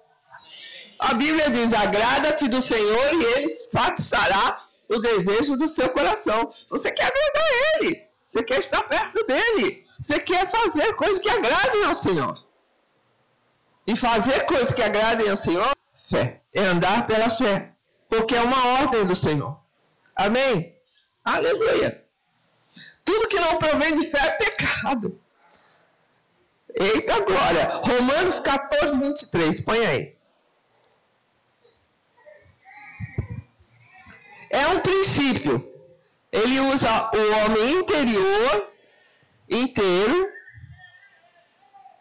[0.99, 6.53] A Bíblia diz: agrada-te do Senhor e ele satisfará o desejo do seu coração.
[6.71, 8.09] Você quer agradar a Ele.
[8.27, 9.87] Você quer estar perto dele.
[10.03, 12.48] Você quer fazer coisas que agradem ao Senhor.
[13.88, 15.74] E fazer coisas que agradem ao Senhor,
[16.11, 16.42] fé.
[16.53, 17.72] É andar pela fé.
[18.07, 19.59] Porque é uma ordem do Senhor.
[20.14, 20.77] Amém?
[21.24, 22.05] Aleluia.
[23.03, 25.18] Tudo que não provém de fé é pecado.
[26.74, 27.64] Eita glória.
[27.77, 29.61] Romanos 14, 23.
[29.62, 30.16] Põe aí.
[34.51, 35.66] É um princípio.
[36.31, 38.70] Ele usa o homem interior
[39.48, 40.38] inteiro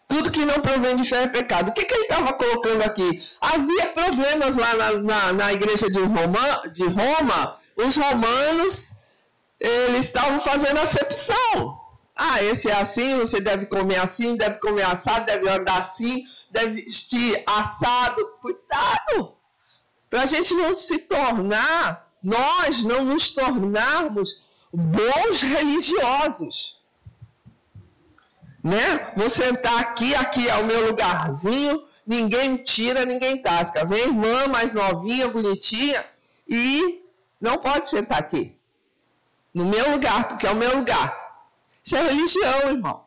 [0.08, 1.70] tudo que não provém de fé é pecado.
[1.70, 3.24] O que, que ele estava colocando aqui?
[3.42, 7.60] Havia problemas lá na, na, na igreja de Roma, de Roma.
[7.76, 8.96] Os romanos,
[9.60, 11.80] eles estavam fazendo acepção.
[12.16, 16.84] Ah, esse é assim, você deve comer assim, deve comer assado, deve andar assim, deve
[16.84, 18.26] vestir assado.
[18.42, 19.36] Cuidado!
[20.10, 24.42] Para a gente não se tornar, nós não nos tornarmos
[24.74, 26.77] bons religiosos
[28.68, 29.14] né?
[29.16, 33.86] Vou sentar aqui, aqui é o meu lugarzinho, ninguém tira, ninguém tasca.
[33.86, 36.06] Vem irmã mais novinha, bonitinha,
[36.48, 37.02] e
[37.40, 38.60] não pode sentar aqui.
[39.54, 41.16] No meu lugar, porque é o meu lugar.
[41.84, 43.06] Isso é religião, irmão.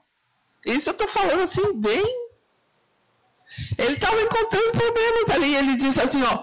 [0.64, 2.02] Isso eu estou falando assim, bem.
[3.76, 5.54] Ele estava encontrando problemas ali.
[5.54, 6.42] Ele disse assim: ó,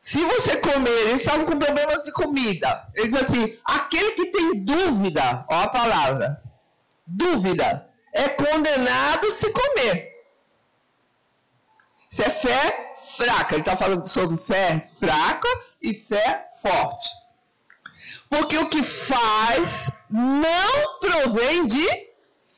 [0.00, 2.88] se você comer, eles estavam com problemas de comida.
[2.94, 6.42] Ele diz assim: aquele que tem dúvida, ó a palavra,
[7.06, 10.10] dúvida, é condenado se comer.
[12.10, 13.54] Isso é fé fraca.
[13.54, 15.48] Ele está falando sobre fé fraca
[15.80, 17.08] e fé forte.
[18.28, 21.86] Porque o que faz não provém de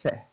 [0.02, 0.26] fé.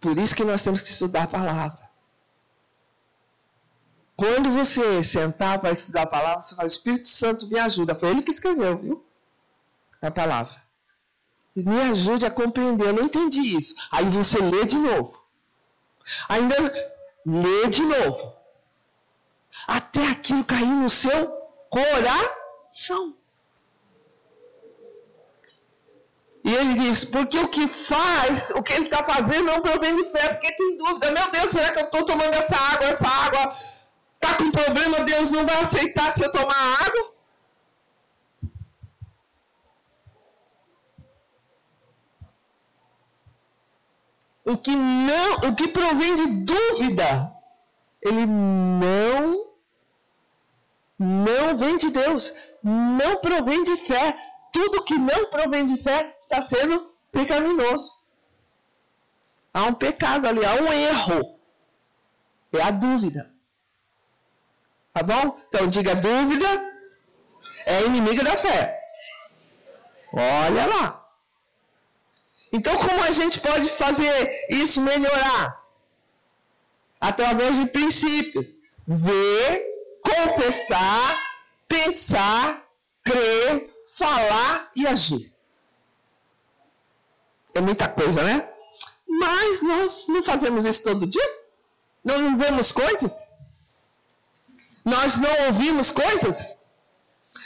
[0.00, 1.90] Por isso que nós temos que estudar a palavra.
[4.16, 7.98] Quando você sentar para estudar a palavra, você fala, Espírito Santo me ajuda.
[7.98, 9.06] Foi ele que escreveu, viu?
[10.00, 10.61] A palavra.
[11.54, 12.88] Me ajude a compreender.
[12.88, 13.74] Eu não entendi isso.
[13.90, 15.22] Aí você lê de novo.
[16.28, 16.56] Ainda
[17.26, 18.34] lê de novo.
[19.66, 21.26] Até aquilo cair no seu
[21.68, 23.14] coração.
[26.44, 30.10] E ele diz, porque o que faz, o que ele está fazendo não provém de
[30.10, 31.12] fé, porque tem dúvida.
[31.12, 32.88] Meu Deus, será que eu estou tomando essa água?
[32.88, 33.56] Essa água
[34.14, 37.11] está com problema, Deus não vai aceitar se eu tomar água?
[44.44, 47.32] O que não, o que provém de dúvida,
[48.00, 49.52] ele não
[50.98, 54.16] não vem de Deus, não provém de fé.
[54.52, 57.90] Tudo que não provém de fé está sendo pecaminoso.
[59.52, 61.38] Há um pecado ali, há um erro.
[62.52, 63.32] É a dúvida.
[64.92, 65.36] Tá bom?
[65.48, 66.72] Então diga dúvida
[67.66, 68.80] é inimiga da fé.
[70.12, 71.01] Olha lá.
[72.52, 75.58] Então, como a gente pode fazer isso melhorar?
[77.00, 78.58] Através de princípios.
[78.86, 79.66] Ver,
[80.02, 81.18] confessar,
[81.66, 82.62] pensar,
[83.02, 85.32] crer, falar e agir.
[87.54, 88.48] É muita coisa, né?
[89.08, 91.42] Mas nós não fazemos isso todo dia?
[92.04, 93.28] Nós não vemos coisas?
[94.84, 96.56] Nós não ouvimos coisas?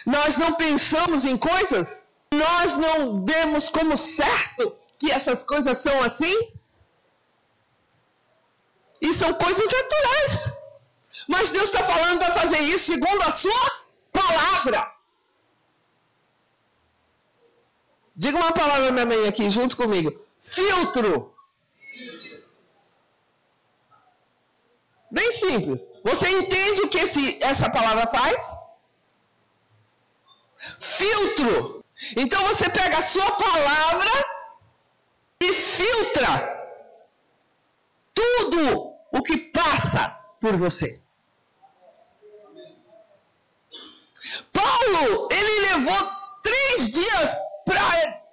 [0.05, 2.07] Nós não pensamos em coisas?
[2.33, 6.53] Nós não demos como certo que essas coisas são assim?
[9.01, 10.53] E são coisas naturais.
[11.29, 14.95] Mas Deus está falando para fazer isso segundo a sua palavra.
[18.15, 20.11] Diga uma palavra, minha mãe, aqui, junto comigo.
[20.43, 21.35] Filtro.
[25.11, 25.87] Bem simples.
[26.03, 28.41] Você entende o que esse, essa palavra faz?
[30.81, 31.85] Filtro.
[32.17, 34.36] Então você pega a sua palavra
[35.77, 36.57] filtra
[38.15, 41.01] tudo o que passa por você.
[44.53, 46.11] Paulo, ele levou
[46.43, 47.33] três dias
[47.65, 48.25] para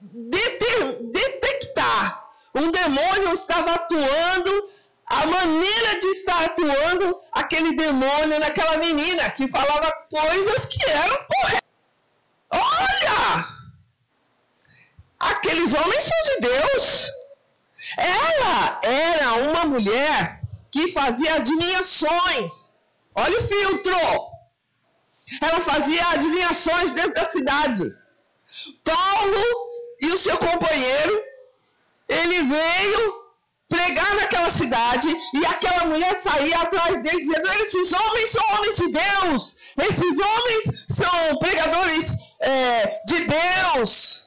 [0.00, 1.04] detectar
[2.54, 4.70] um demônio estava atuando,
[5.06, 11.62] a maneira de estar atuando aquele demônio naquela menina que falava coisas que eram corretas.
[12.50, 13.56] Olha!
[15.30, 17.10] Aqueles homens são de Deus.
[17.96, 22.52] Ela era uma mulher que fazia adivinhações.
[23.14, 23.96] Olha o filtro.
[25.42, 27.82] Ela fazia adivinhações dentro da cidade.
[28.84, 29.44] Paulo
[30.00, 31.22] e o seu companheiro,
[32.08, 33.26] ele veio
[33.68, 38.92] pregar naquela cidade e aquela mulher saía atrás dele dizendo: esses homens são homens de
[38.92, 39.56] Deus,
[39.88, 44.25] esses homens são pregadores é, de Deus.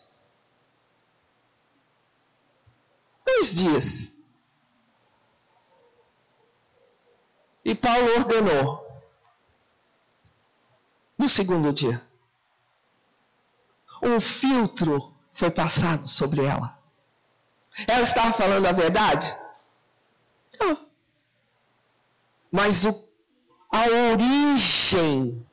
[3.30, 4.12] Dois dias.
[7.64, 8.88] E Paulo ordenou.
[11.16, 12.02] No segundo dia,
[14.02, 16.80] um filtro foi passado sobre ela.
[17.88, 19.38] Ela estava falando a verdade?
[20.60, 20.88] Não.
[22.52, 23.08] Mas o,
[23.72, 25.46] a origem,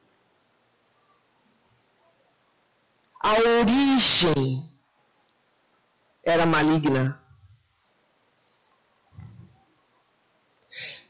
[3.20, 4.70] a origem
[6.24, 7.25] era maligna.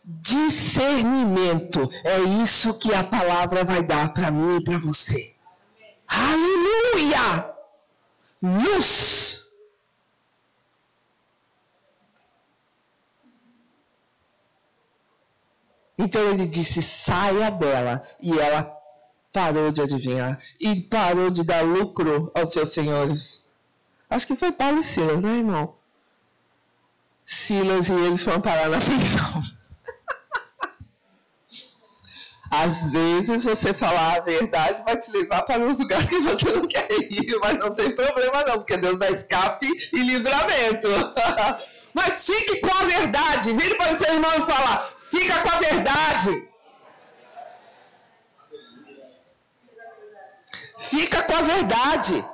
[0.09, 5.35] Discernimento é isso que a palavra vai dar para mim e para você.
[6.07, 7.53] Aleluia!
[8.41, 9.51] Luz.
[15.99, 18.07] Então ele disse: saia dela.
[18.21, 18.77] E ela
[19.33, 23.43] parou de adivinhar e parou de dar lucro aos seus senhores.
[24.09, 25.75] Acho que foi Paulo e Silas, né, irmão?
[27.25, 29.56] Silas e eles foram parar na prisão.
[32.51, 36.67] Às vezes você falar a verdade vai te levar para uns lugares que você não
[36.67, 40.89] quer ir, mas não tem problema não, porque Deus dá escape e livramento.
[41.93, 43.53] mas fique com a verdade.
[43.53, 46.49] Vire para o seu irmão e fala, fica com a verdade.
[50.79, 52.25] Fica com a verdade.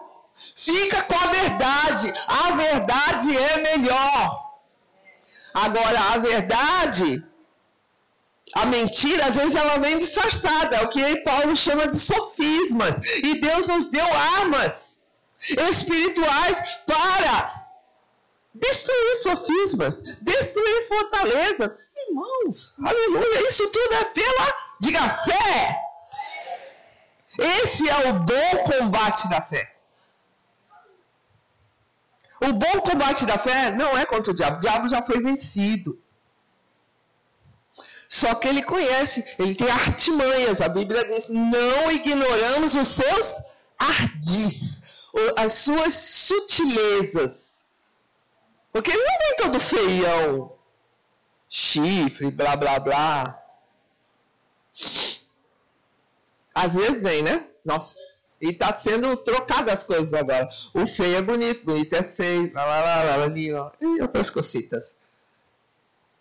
[0.56, 2.14] Fica com a verdade.
[2.26, 4.42] A verdade é melhor.
[5.54, 7.24] Agora, a verdade
[8.54, 12.94] a mentira, às vezes, ela vem disfarçada, é o que Paulo chama de sofismas.
[13.22, 14.06] E Deus nos deu
[14.38, 14.96] armas
[15.70, 17.66] espirituais para
[18.54, 21.70] destruir sofismas, destruir fortalezas.
[22.08, 25.78] Irmãos, aleluia, isso tudo é pela, diga, fé.
[27.38, 29.74] Esse é o bom combate da fé.
[32.42, 36.01] O bom combate da fé não é contra o diabo, o diabo já foi vencido.
[38.12, 40.60] Só que ele conhece, ele tem artimanhas.
[40.60, 43.42] A Bíblia diz: não ignoramos os seus
[43.78, 44.82] ardis,
[45.34, 47.32] as suas sutilezas.
[48.70, 50.52] Porque ele não vem todo feião,
[51.48, 53.42] chifre, blá blá blá.
[56.54, 57.46] Às vezes vem, né?
[57.64, 57.98] Nossa.
[58.42, 60.50] E está sendo trocado as coisas agora.
[60.74, 63.72] O feio é bonito, bonito é feio, lá, lá, lá, lá.
[63.80, 64.98] E outras cositas.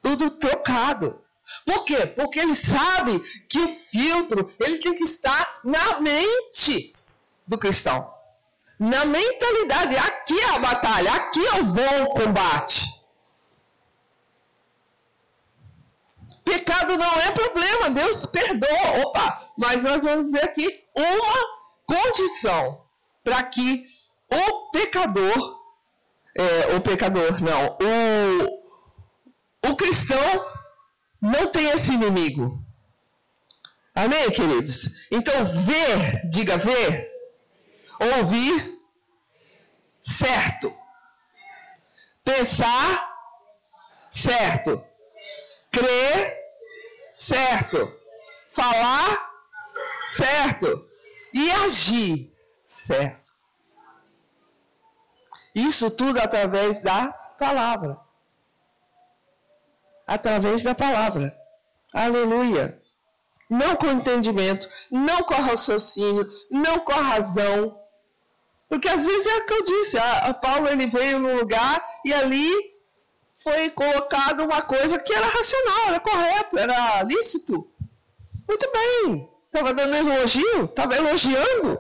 [0.01, 1.21] Tudo trocado.
[1.65, 2.05] Por quê?
[2.07, 6.93] Porque ele sabe que o filtro ele tem que estar na mente
[7.47, 8.11] do cristão.
[8.79, 9.95] Na mentalidade.
[9.97, 13.01] Aqui é a batalha, aqui é o bom combate.
[16.43, 19.01] Pecado não é problema, Deus perdoa.
[19.05, 22.83] Opa, mas nós vamos ver aqui uma condição
[23.23, 23.85] para que
[24.31, 25.61] o pecador,
[26.37, 30.50] é, o pecador, não, o, o cristão
[31.21, 32.59] não tem esse inimigo.
[33.93, 34.89] Amém, queridos?
[35.11, 37.11] Então, ver, diga ver,
[38.17, 38.79] ouvir,
[40.01, 40.75] certo.
[42.23, 43.15] Pensar,
[44.09, 44.83] certo.
[45.69, 46.37] Crer,
[47.13, 47.99] certo.
[48.49, 49.31] Falar,
[50.07, 50.89] certo.
[51.33, 52.33] E agir,
[52.65, 53.31] certo.
[55.53, 57.99] Isso tudo através da palavra
[60.11, 61.33] através da palavra.
[61.93, 62.77] Aleluia.
[63.49, 67.79] Não com entendimento, não com raciocínio, não com razão.
[68.69, 71.81] Porque às vezes é o que eu disse, a, a Paulo ele veio num lugar
[72.05, 72.49] e ali
[73.39, 77.69] foi colocado uma coisa que era racional, era correto, era lícito.
[78.47, 79.29] Muito bem.
[79.45, 81.79] Estava dando elogio, estava elogiando.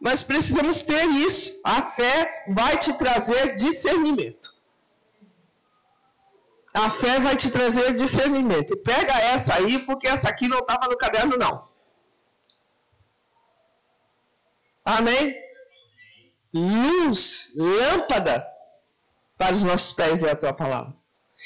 [0.00, 1.60] Mas precisamos ter isso.
[1.64, 4.51] A fé vai te trazer discernimento.
[6.74, 8.76] A fé vai te trazer discernimento.
[8.78, 11.70] Pega essa aí, porque essa aqui não estava no caderno, não.
[14.84, 15.36] Amém?
[16.52, 18.44] Luz, lâmpada
[19.36, 20.94] para os nossos pés é a tua palavra.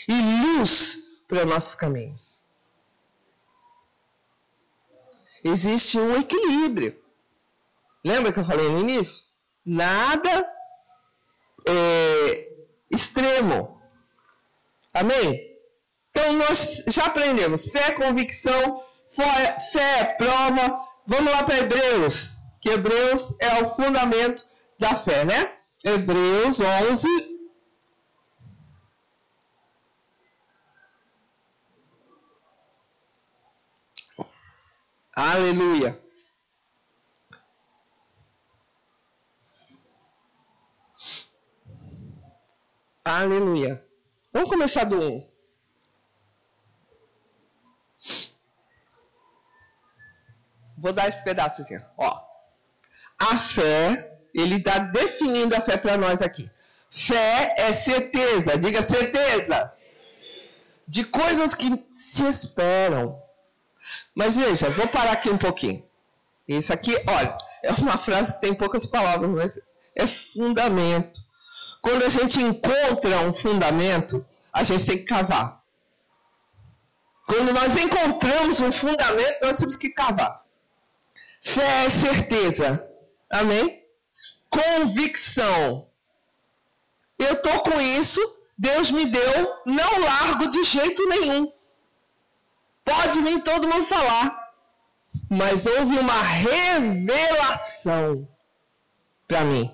[0.09, 2.41] E luz para os nossos caminhos.
[5.43, 7.03] Existe um equilíbrio.
[8.05, 9.25] Lembra que eu falei no início?
[9.65, 10.53] Nada
[11.69, 12.53] é,
[12.91, 13.76] extremo
[14.97, 15.59] Amém?
[16.11, 20.89] Então nós já aprendemos fé, convicção, fé, prova.
[21.07, 22.33] Vamos lá para Hebreus,
[22.63, 24.43] que Hebreus é o fundamento
[24.79, 25.59] da fé, né?
[25.85, 27.07] Hebreus 11.
[35.15, 36.01] Aleluia.
[43.05, 43.86] Aleluia.
[44.37, 45.29] Vamos começar do 1.
[50.77, 52.21] Vou dar esse pedaço assim, ó.
[53.19, 56.51] A fé, ele está definindo a fé para nós aqui.
[56.91, 59.73] Fé é certeza, diga certeza.
[60.87, 63.19] De coisas que se esperam.
[64.15, 65.83] Mas veja, vou parar aqui um pouquinho.
[66.47, 69.59] Isso aqui, olha, é uma frase que tem poucas palavras, mas
[69.95, 71.26] é fundamento.
[71.87, 75.63] Quando a gente encontra um fundamento, a gente tem que cavar.
[77.25, 80.45] Quando nós encontramos um fundamento, nós temos que cavar.
[81.41, 82.91] Fé é certeza.
[83.31, 83.85] Amém?
[84.51, 85.89] Convicção.
[87.21, 88.21] Eu estou com isso,
[88.59, 91.53] Deus me deu, não largo de jeito nenhum.
[92.85, 94.53] Pode vir todo mundo falar.
[95.31, 98.29] Mas houve uma revelação
[99.29, 99.73] para mim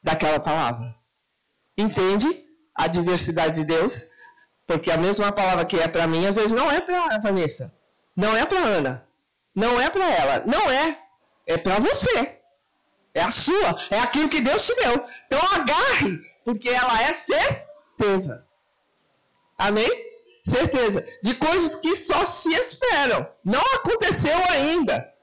[0.00, 0.95] daquela palavra.
[1.76, 4.06] Entende a diversidade de Deus?
[4.66, 7.72] Porque a mesma palavra que é para mim, às vezes não é para Vanessa.
[8.16, 9.08] Não é para Ana.
[9.54, 10.44] Não é para ela.
[10.46, 10.98] Não é.
[11.46, 12.40] É para você.
[13.14, 13.80] É a sua.
[13.90, 15.06] É aquilo que Deus te deu.
[15.26, 18.46] Então agarre, porque ela é certeza.
[19.56, 19.88] Amém?
[20.44, 21.06] Certeza.
[21.22, 23.26] De coisas que só se esperam.
[23.44, 25.14] Não aconteceu ainda.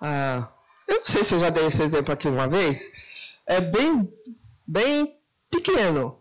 [0.00, 0.48] Ah,
[0.86, 2.90] eu não sei se eu já dei esse exemplo aqui uma vez.
[3.46, 4.12] É bem,
[4.66, 5.20] bem
[5.50, 6.20] pequeno.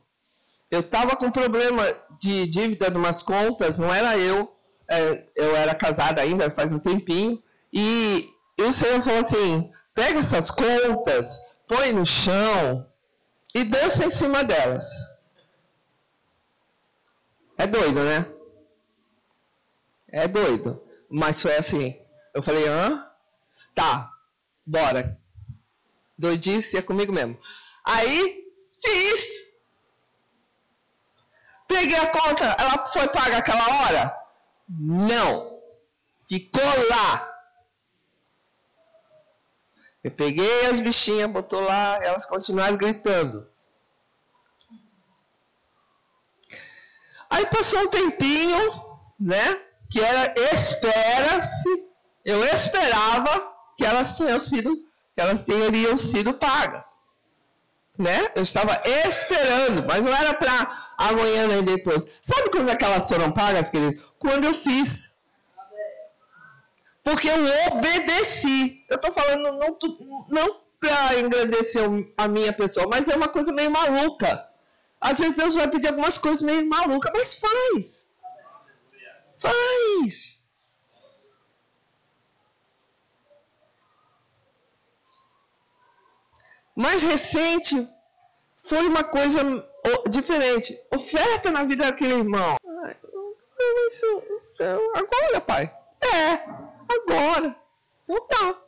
[0.70, 1.84] Eu estava com problema
[2.20, 4.56] de dívida de umas contas, não era eu,
[4.90, 7.42] é, eu era casada ainda faz um tempinho,
[7.74, 12.88] e, e o Senhor falou assim: pega essas contas, põe no chão
[13.54, 14.86] e dança em cima delas.
[17.58, 18.32] É doido, né?
[20.10, 20.82] É doido.
[21.10, 22.00] Mas foi assim.
[22.34, 23.10] Eu falei, hã?
[23.74, 24.12] Tá,
[24.66, 25.18] bora.
[26.18, 27.38] Doidice é comigo mesmo.
[27.84, 28.46] Aí,
[28.84, 29.46] fiz.
[31.68, 34.16] Peguei a conta, ela foi paga aquela hora?
[34.70, 35.60] Não.
[36.28, 37.36] Ficou lá.
[40.04, 43.50] Eu peguei as bichinhas, botou lá, elas continuaram gritando.
[47.28, 48.60] Aí passou um tempinho,
[49.20, 49.60] né?
[49.90, 51.86] Que era espera-se.
[52.24, 54.85] Eu esperava que elas tinham sido,
[55.22, 56.86] elas teriam sido pagas.
[57.98, 58.32] Né?
[58.36, 62.06] Eu estava esperando, mas não era para amanhã nem depois.
[62.22, 64.02] Sabe quando aquelas foram pagas, querido?
[64.20, 65.18] Quando eu fiz.
[67.04, 67.36] Porque eu
[67.72, 68.86] obedeci.
[68.90, 69.78] Eu estou falando não,
[70.30, 71.84] não para engrandecer
[72.18, 74.50] a minha pessoa, mas é uma coisa meio maluca.
[75.00, 78.08] Às vezes Deus vai pedir algumas coisas meio malucas, mas faz.
[79.40, 80.40] Faz.
[86.76, 87.88] Mais recente
[88.64, 89.40] foi uma coisa
[90.10, 90.78] diferente.
[90.92, 92.58] Oferta na vida daquele irmão.
[93.88, 94.24] Isso,
[94.94, 95.74] agora, pai.
[96.02, 96.34] É,
[96.90, 97.56] agora.
[98.08, 98.62] Então tá.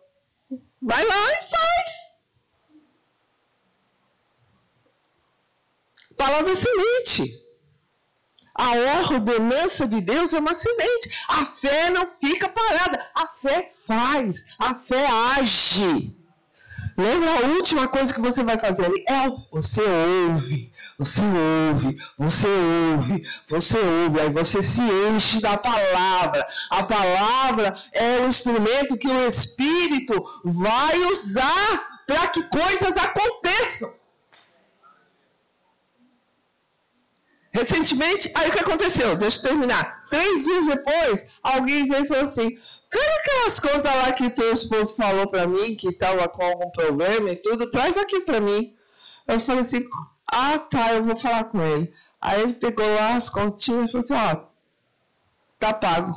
[0.82, 2.14] Vai lá e faz.
[6.16, 7.48] Palavra semente.
[8.56, 8.72] A
[9.12, 11.10] ordenança de Deus é uma semente.
[11.28, 13.08] A fé não fica parada.
[13.14, 14.46] A fé faz.
[14.58, 15.06] A fé
[15.38, 16.17] age.
[16.98, 19.06] Lembra a última coisa que você vai fazer ali?
[19.08, 26.48] É você ouve, você ouve, você ouve, você ouve, aí você se enche da palavra.
[26.72, 33.94] A palavra é o instrumento que o Espírito vai usar para que coisas aconteçam.
[37.52, 39.16] Recentemente, aí o que aconteceu?
[39.16, 40.06] Deixa eu terminar.
[40.10, 42.58] Três dias depois, alguém veio e falou assim:
[42.90, 47.32] Cadê aquelas contas lá que teu esposo falou para mim que estava com algum problema
[47.32, 47.70] e tudo?
[47.70, 48.76] Traz aqui para mim.
[49.28, 49.88] Eu falei assim,
[50.32, 51.94] ah tá, eu vou falar com ele.
[52.22, 54.48] Aí ele pegou lá as continhas e falou assim, ó,
[55.60, 56.16] tá pago.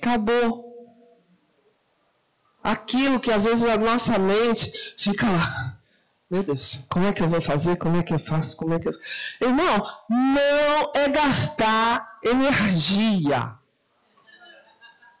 [0.00, 0.68] Acabou.
[2.62, 5.78] Aquilo que às vezes a nossa mente fica lá.
[6.30, 7.76] Meu Deus, como é que eu vou fazer?
[7.76, 8.56] Como é que eu faço?
[8.56, 8.92] Como é que eu...
[9.40, 13.57] Irmão, não é gastar energia.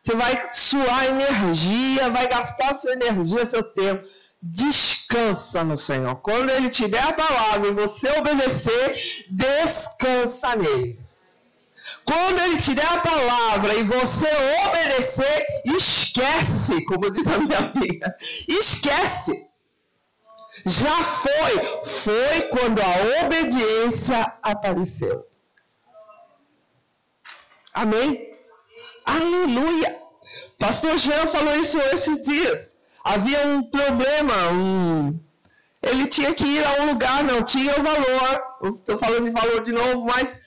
[0.08, 4.08] Você vai suar energia, vai gastar sua energia, seu tempo.
[4.40, 6.16] Descansa no Senhor.
[6.22, 10.98] Quando Ele te der a palavra e você obedecer, descansa nele.
[12.06, 14.26] Quando Ele te der a palavra e você
[14.66, 18.16] obedecer, esquece, como diz a minha amiga.
[18.48, 19.46] Esquece.
[20.64, 21.86] Já foi.
[21.86, 25.26] Foi quando a obediência apareceu.
[27.74, 28.27] Amém?
[29.08, 29.96] Aleluia!
[30.58, 32.66] Pastor Jean falou isso esses dias.
[33.02, 35.18] Havia um problema, um...
[35.82, 38.74] ele tinha que ir a um lugar, não tinha o valor.
[38.80, 40.40] Estou falando de valor de novo, mas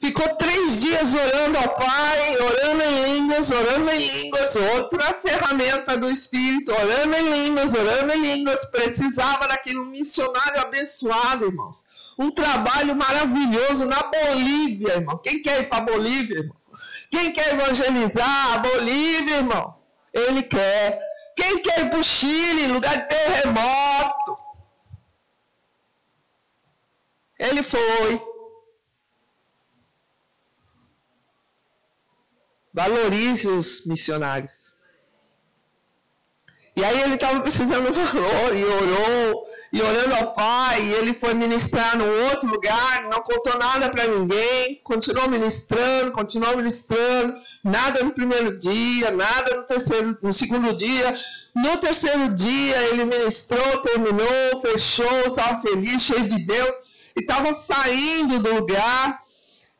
[0.00, 6.10] ficou três dias orando ao Pai, orando em línguas, orando em línguas, outra ferramenta do
[6.10, 8.64] Espírito, orando em línguas, orando em línguas.
[8.72, 11.76] Precisava daquele missionário abençoado, irmãos.
[12.18, 15.18] Um trabalho maravilhoso na Bolívia, irmão.
[15.18, 16.63] Quem quer ir para Bolívia, irmão?
[17.14, 19.80] Quem quer evangelizar a Bolívia, irmão?
[20.12, 20.98] Ele quer.
[21.36, 24.36] Quem quer ir para o Chile, lugar de terremoto?
[27.38, 28.20] Ele foi.
[32.72, 34.74] Valorize os missionários.
[36.76, 41.14] E aí ele estava precisando de valor e orou e orando ao Pai, e ele
[41.14, 48.04] foi ministrar num outro lugar, não contou nada para ninguém, continuou ministrando, continuou ministrando, nada
[48.04, 51.18] no primeiro dia, nada no terceiro, no segundo dia.
[51.56, 56.76] No terceiro dia ele ministrou, terminou, fechou, estava feliz, cheio de Deus.
[57.16, 59.22] e estava saindo do lugar.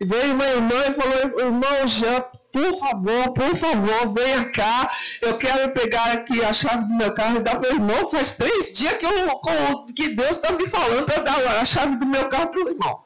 [0.00, 2.24] E veio uma irmã e falou, irmão Jean,
[2.54, 4.88] por favor, por favor, venha cá.
[5.20, 8.08] Eu quero pegar aqui a chave do meu carro e dar para o irmão.
[8.08, 12.06] Faz três dias que, eu, que Deus está me falando para dar a chave do
[12.06, 13.04] meu carro para o irmão.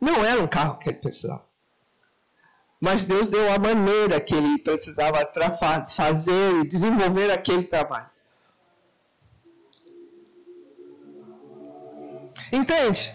[0.00, 1.44] Não era um carro que ele precisava.
[2.80, 5.28] Mas Deus deu a maneira que ele precisava
[5.88, 8.08] fazer e desenvolver aquele trabalho.
[12.52, 13.12] Entende?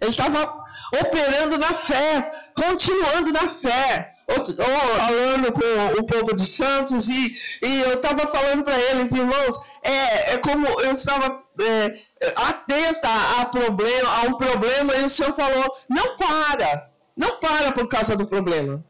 [0.00, 0.59] Ele estava
[0.92, 4.14] operando na fé, continuando na fé.
[4.30, 10.34] Falando com o povo de Santos e, e eu estava falando para eles, irmãos, é,
[10.34, 12.04] é como eu estava é,
[12.36, 13.08] atenta
[13.40, 18.14] a, problema, a um problema e o Senhor falou, não para, não para por causa
[18.14, 18.84] do problema.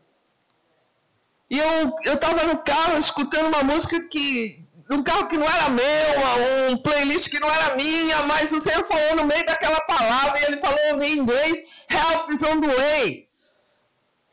[1.51, 4.65] E eu estava no carro escutando uma música que.
[4.93, 8.85] Um carro que não era meu, um playlist que não era minha, mas o Senhor
[8.87, 13.29] falou no meio daquela palavra e ele falou em inglês: Help is on the way.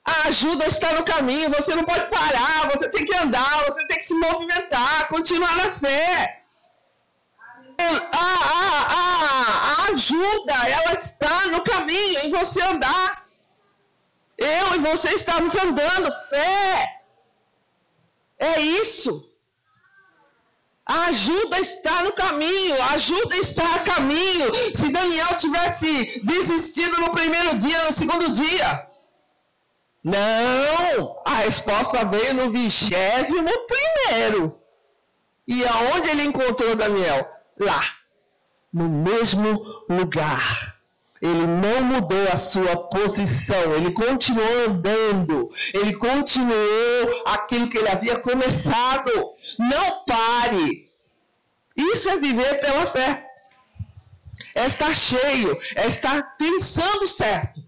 [0.05, 3.97] A ajuda está no caminho, você não pode parar, você tem que andar, você tem
[3.97, 6.43] que se movimentar, continuar na fé.
[7.77, 13.27] A, a, a, a ajuda, ela está no caminho, em você andar.
[14.37, 17.01] Eu e você estamos andando, fé.
[18.39, 19.29] É isso.
[20.87, 24.51] A ajuda está no caminho, a ajuda está a caminho.
[24.73, 28.87] Se Daniel tivesse desistido no primeiro dia, no segundo dia.
[30.01, 34.57] Não, a resposta veio no vigésimo primeiro.
[35.45, 37.25] E aonde ele encontrou Daniel?
[37.59, 37.83] Lá,
[38.73, 40.76] no mesmo lugar.
[41.21, 48.19] Ele não mudou a sua posição, ele continuou andando, ele continuou aquilo que ele havia
[48.19, 49.11] começado.
[49.57, 50.91] Não pare.
[51.75, 53.25] Isso é viver pela fé.
[54.55, 57.61] É estar cheio, é estar pensando certo.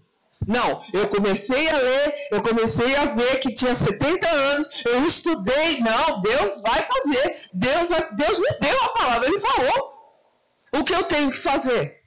[0.46, 5.80] Não, eu comecei a ler, eu comecei a ver que tinha 70 anos, eu estudei.
[5.80, 7.42] Não, Deus vai fazer.
[7.52, 10.00] Deus, Deus me deu a palavra, Ele falou.
[10.72, 11.99] O que eu tenho que fazer?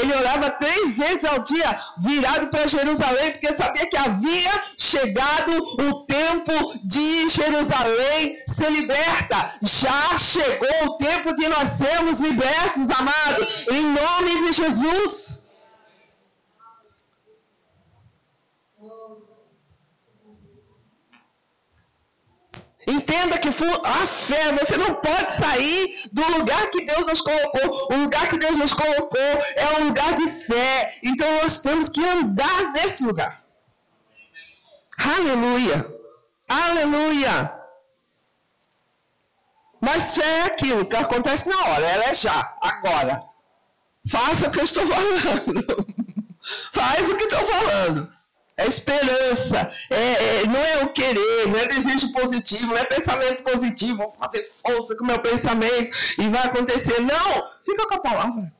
[0.00, 6.04] Ele orava três vezes ao dia, virado para Jerusalém, porque sabia que havia chegado o
[6.04, 9.54] tempo de Jerusalém ser liberta.
[9.62, 15.43] Já chegou o tempo de nós sermos libertos, amados, em nome de Jesus.
[22.86, 27.88] Entenda que a fé, você não pode sair do lugar que Deus nos colocou.
[27.92, 29.20] O lugar que Deus nos colocou
[29.56, 30.98] é um lugar de fé.
[31.02, 33.42] Então nós temos que andar nesse lugar.
[34.98, 35.86] Aleluia.
[36.48, 37.64] Aleluia.
[39.80, 43.22] Mas fé é aquilo que acontece na hora, ela é já, agora.
[44.08, 45.86] Faça o que eu estou falando.
[46.72, 48.13] Faz o que estou falando.
[48.56, 53.42] É esperança, é, é, não é o querer, não é desejo positivo, não é pensamento
[53.42, 57.00] positivo, vou fazer força com o meu pensamento e vai acontecer.
[57.00, 58.52] Não, fica com a palavra.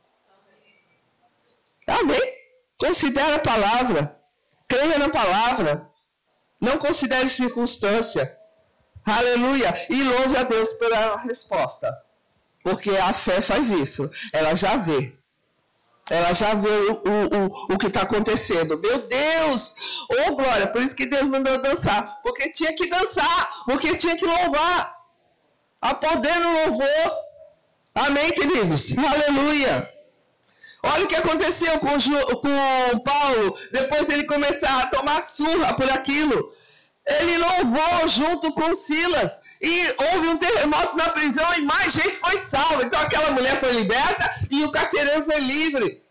[1.87, 2.21] Amém?
[2.77, 4.21] Considere a palavra,
[4.67, 5.89] creia na palavra,
[6.61, 8.37] não considere circunstância.
[9.07, 9.87] Aleluia!
[9.89, 11.97] E louve a Deus pela resposta,
[12.65, 15.17] porque a fé faz isso, ela já vê.
[16.11, 18.79] Ela já vê o, o, o, que está acontecendo.
[18.79, 19.75] Meu Deus!
[20.11, 20.67] Ô oh, glória!
[20.67, 22.21] Por isso que Deus mandou dançar.
[22.23, 23.65] Porque tinha que dançar.
[23.65, 24.95] Porque tinha que louvar.
[25.81, 27.13] A poder no louvor.
[27.95, 28.93] Amém, queridos?
[28.99, 29.91] Aleluia!
[30.83, 33.59] Olha o que aconteceu com, com Paulo.
[33.73, 36.53] Depois ele começar a tomar surra por aquilo.
[37.07, 42.37] Ele louvou junto com Silas e houve um terremoto na prisão e mais gente foi
[42.39, 42.85] salva.
[42.85, 46.05] Então aquela mulher foi liberta e o carcereiro foi livre.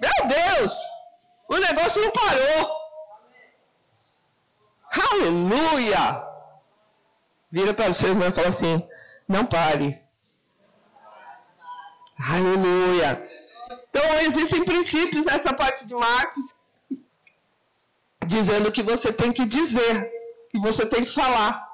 [0.00, 0.72] Meu Deus!
[1.48, 2.80] O negócio não parou.
[5.12, 6.28] Aleluia!
[7.50, 8.88] Vira para o seu irmão e fala assim:
[9.28, 10.00] não pare.
[12.16, 13.28] Aleluia!
[13.88, 16.60] Então existem princípios nessa parte de Marcos
[18.24, 20.12] dizendo que você tem que dizer,
[20.50, 21.69] que você tem que falar.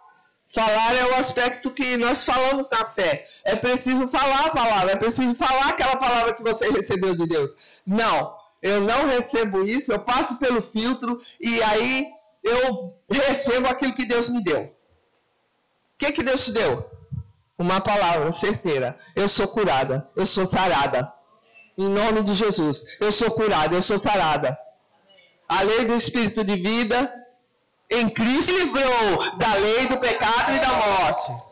[0.52, 3.28] Falar é o aspecto que nós falamos na fé.
[3.44, 7.50] É preciso falar a palavra, é preciso falar aquela palavra que você recebeu de Deus.
[7.86, 12.06] Não, eu não recebo isso, eu passo pelo filtro e aí
[12.42, 14.62] eu recebo aquilo que Deus me deu.
[14.62, 14.72] O
[15.98, 16.90] que, que Deus te deu?
[17.58, 18.98] Uma palavra certeira.
[19.14, 21.12] Eu sou curada, eu sou sarada.
[21.78, 24.58] Em nome de Jesus, eu sou curada, eu sou sarada.
[25.48, 27.25] A lei do Espírito de vida
[27.90, 31.46] em Cristo livrou da lei do pecado e da morte.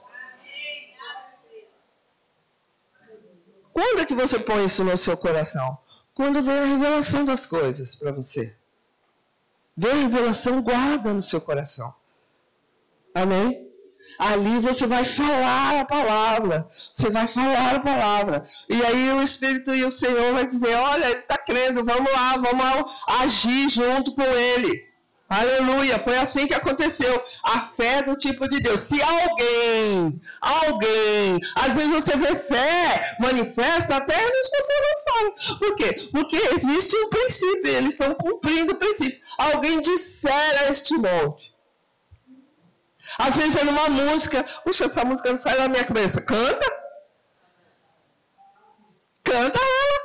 [3.72, 5.78] Quando é que você põe isso no seu coração?
[6.14, 8.55] Quando vem a revelação das coisas para você.
[9.76, 11.93] Vem a revelação, guarda no seu coração.
[13.12, 13.68] Amém?
[14.16, 16.70] Ali você vai falar a palavra.
[16.93, 18.47] Você vai falar a palavra.
[18.68, 22.37] E aí o Espírito e o Senhor vai dizer: Olha, ele está crendo, vamos lá,
[22.37, 24.93] vamos agir junto com ele.
[25.28, 27.24] Aleluia, foi assim que aconteceu.
[27.42, 28.80] A fé do tipo de Deus.
[28.80, 35.58] Se alguém, alguém, às vezes você vê fé manifesta até nos você não fala.
[35.58, 36.08] Por quê?
[36.12, 39.20] Porque existe um princípio, eles estão cumprindo o princípio.
[39.38, 41.54] Alguém disser a este monte.
[43.18, 46.20] Às vezes é numa música, puxa, essa música não sai da minha cabeça.
[46.20, 46.84] Canta.
[49.22, 50.04] Canta ela.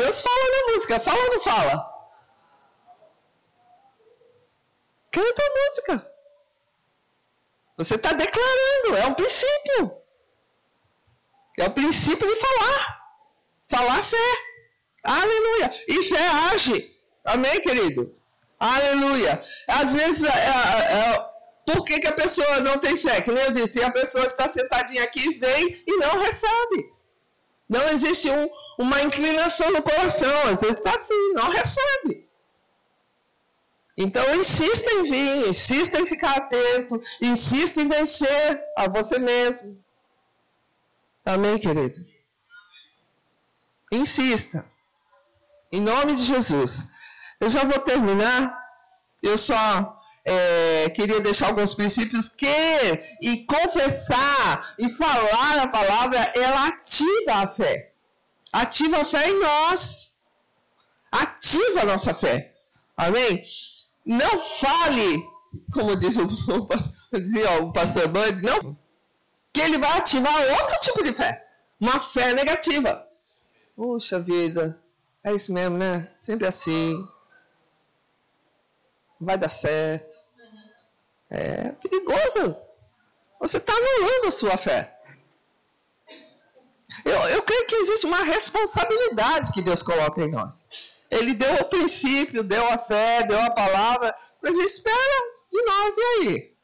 [0.00, 1.90] Deus fala na música, fala ou não fala?
[5.12, 6.12] Canta a música.
[7.76, 9.92] Você está declarando, é um princípio.
[11.58, 13.04] É o princípio de falar.
[13.68, 14.30] Falar fé.
[15.02, 15.70] Aleluia.
[15.88, 16.96] E fé age.
[17.24, 18.16] Amém, querido?
[18.58, 19.44] Aleluia.
[19.68, 21.30] Às vezes, é, é, é,
[21.66, 23.20] por que, que a pessoa não tem fé?
[23.20, 26.90] Que nem eu disse, a pessoa está sentadinha aqui, vem e não recebe.
[27.68, 30.48] Não existe um, uma inclinação no coração.
[30.48, 32.28] Às vezes está assim, não recebe.
[33.96, 39.78] Então insista em vir, insista em ficar atento, insista em vencer a você mesmo.
[41.26, 42.00] Amém, querido?
[43.92, 44.64] Insista.
[45.70, 46.86] Em nome de Jesus.
[47.38, 48.58] Eu já vou terminar.
[49.22, 52.46] Eu só é, queria deixar alguns princípios que
[53.20, 57.89] e confessar e falar a palavra, ela ativa a fé.
[58.52, 60.14] Ativa a fé em nós.
[61.10, 62.54] Ativa a nossa fé.
[62.96, 63.44] Amém?
[64.04, 65.22] Não fale,
[65.72, 68.76] como diz o, o, dizia o pastor Bud, não,
[69.52, 71.46] que ele vai ativar outro tipo de fé.
[71.80, 73.06] Uma fé negativa.
[73.74, 74.80] Puxa vida,
[75.24, 76.12] é isso mesmo, né?
[76.18, 77.08] Sempre assim
[79.20, 80.18] vai dar certo.
[81.28, 82.56] É perigoso.
[83.40, 84.99] Você está anulando a sua fé.
[87.04, 90.54] Eu, eu creio que existe uma responsabilidade que Deus coloca em nós.
[91.10, 95.96] Ele deu o princípio, deu a fé, deu a palavra, mas ele espera de nós,
[95.96, 96.56] e aí?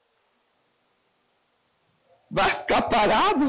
[2.30, 3.46] Vai ficar parado?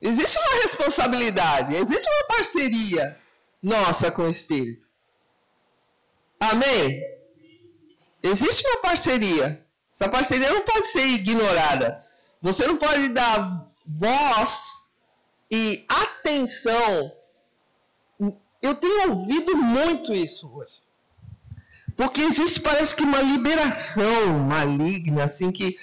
[0.00, 3.20] Existe uma responsabilidade, existe uma parceria
[3.62, 4.86] nossa com o Espírito.
[6.40, 7.00] Amém?
[8.22, 9.64] Existe uma parceria.
[9.94, 12.04] Essa parceria não pode ser ignorada.
[12.42, 14.88] Você não pode dar voz
[15.50, 17.12] e atenção.
[18.60, 20.80] Eu tenho ouvido muito isso hoje.
[21.96, 25.78] Porque existe, parece que, uma liberação maligna, assim, que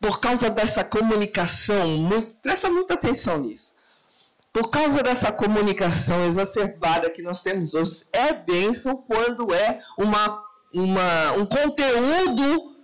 [0.00, 3.78] por causa dessa comunicação, muito, presta muita atenção nisso
[4.52, 10.42] por causa dessa comunicação exacerbada que nós temos hoje, é bênção quando é uma,
[10.74, 12.76] uma, um conteúdo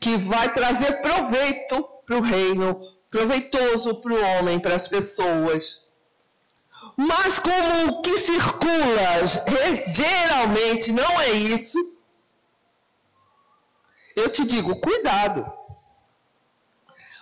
[0.00, 2.80] que vai trazer proveito para o reino,
[3.10, 5.86] proveitoso para o homem, para as pessoas.
[6.96, 9.26] Mas como o que circula
[9.94, 11.78] geralmente não é isso,
[14.16, 15.50] eu te digo, cuidado.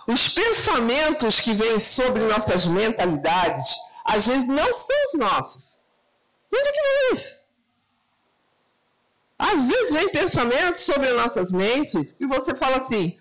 [0.06, 5.78] Os pensamentos que vêm sobre nossas mentalidades, às vezes não são os nossos.
[6.50, 7.37] De onde que vem isso?
[9.38, 13.18] Às vezes vem pensamentos sobre nossas mentes e você fala assim,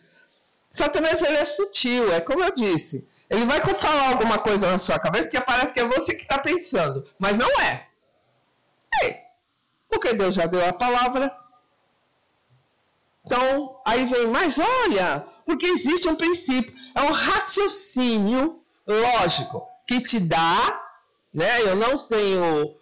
[0.71, 3.07] Satanás ele é sutil, é como eu disse.
[3.29, 6.39] Ele vai falar alguma coisa na sua cabeça que parece que é você que está
[6.39, 7.87] pensando, mas não é.
[9.03, 9.25] É.
[9.89, 11.35] Porque Deus já deu a palavra.
[13.25, 20.19] Então, aí vem, mas olha, porque existe um princípio, é um raciocínio lógico que te
[20.19, 20.89] dá,
[21.33, 21.61] né?
[21.61, 22.76] Eu não tenho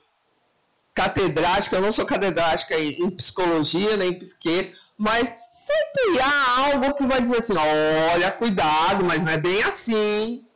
[0.96, 6.94] catedrática, eu não sou catedrática em, em psicologia, nem em psique, mas sempre há algo
[6.96, 7.54] que vai dizer assim,
[8.14, 10.48] olha, cuidado, mas não é bem assim.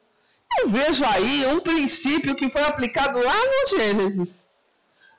[0.57, 4.39] Eu vejo aí um princípio que foi aplicado lá no Gênesis.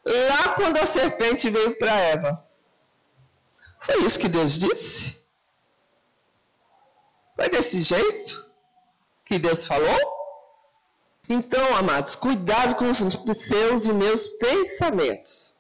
[0.05, 2.45] Lá quando a serpente veio para Eva.
[3.81, 5.21] Foi isso que Deus disse?
[7.37, 8.47] Foi desse jeito
[9.25, 10.20] que Deus falou?
[11.33, 12.99] Então, amados, cuidado com os
[13.37, 15.55] seus e meus pensamentos.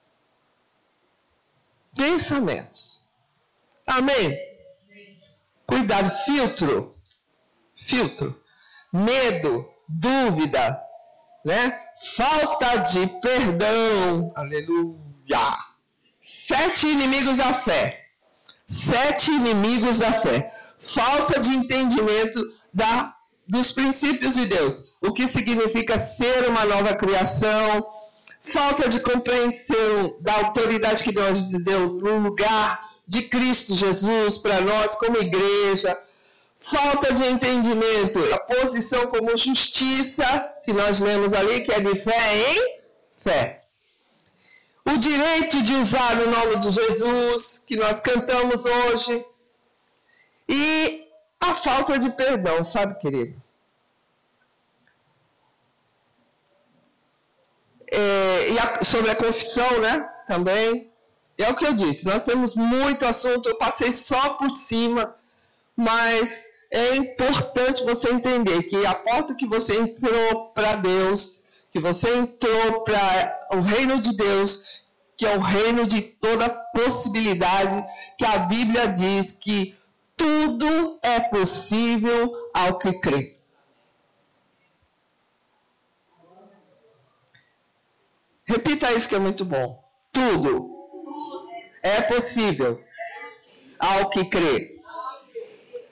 [1.96, 3.00] Pensamentos.
[3.86, 4.36] Amém?
[5.64, 6.96] Cuidado, filtro.
[7.76, 8.42] Filtro.
[8.92, 10.82] Medo, dúvida,
[11.44, 11.80] né?
[12.16, 14.32] Falta de perdão.
[14.34, 15.56] Aleluia.
[16.20, 18.10] Sete inimigos da fé.
[18.66, 20.52] Sete inimigos da fé.
[20.80, 22.40] Falta de entendimento
[22.74, 23.16] da,
[23.46, 24.89] dos princípios de Deus.
[25.00, 27.86] O que significa ser uma nova criação.
[28.42, 34.94] Falta de compreensão da autoridade que Deus deu no lugar de Cristo Jesus para nós
[34.96, 35.98] como igreja.
[36.58, 40.24] Falta de entendimento, a posição como justiça,
[40.64, 42.80] que nós lemos ali, que é de fé em
[43.24, 43.60] fé
[44.84, 49.24] o direito de usar o nome de Jesus, que nós cantamos hoje,
[50.48, 51.06] e
[51.40, 53.39] a falta de perdão, sabe, querido?
[58.00, 60.08] É, e a, sobre a confissão, né?
[60.26, 60.90] Também.
[61.36, 65.14] É o que eu disse, nós temos muito assunto, eu passei só por cima,
[65.74, 71.42] mas é importante você entender que a porta que você entrou para Deus,
[71.72, 74.82] que você entrou para o reino de Deus,
[75.16, 77.84] que é o reino de toda possibilidade,
[78.18, 79.74] que a Bíblia diz que
[80.14, 83.39] tudo é possível ao que crê.
[88.50, 89.80] Repita isso que é muito bom.
[90.12, 90.52] Tudo
[91.84, 92.82] é possível
[93.78, 94.82] ao que crê.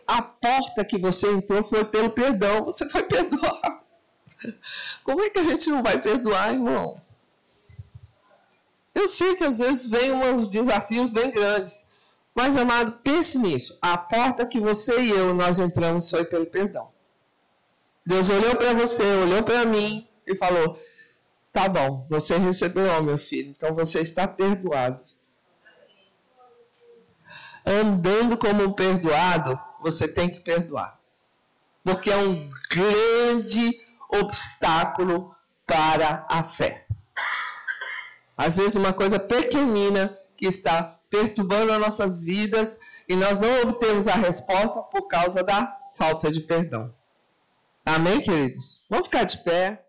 [0.04, 2.64] A porta que você entrou foi pelo perdão.
[2.64, 3.84] Você foi perdoar.
[5.04, 7.00] Como é que a gente não vai perdoar, irmão?
[8.92, 11.86] Eu sei que às vezes vem uns desafios bem grandes.
[12.34, 13.78] Mas, amado, pense nisso.
[13.80, 16.88] A porta que você e eu nós entramos foi pelo perdão.
[18.04, 20.76] Deus olhou para você, olhou para mim e falou:
[21.52, 25.00] Tá bom, você recebeu, meu filho, então você está perdoado.
[27.66, 30.98] Andando como um perdoado, você tem que perdoar.
[31.84, 33.78] Porque é um grande
[34.08, 35.34] obstáculo
[35.66, 36.86] para a fé.
[38.36, 42.78] Às vezes, uma coisa pequenina que está perturbando as nossas vidas
[43.08, 46.94] e nós não obtemos a resposta por causa da falta de perdão.
[47.84, 48.84] Amém, queridos?
[48.88, 49.84] Vamos ficar de pé.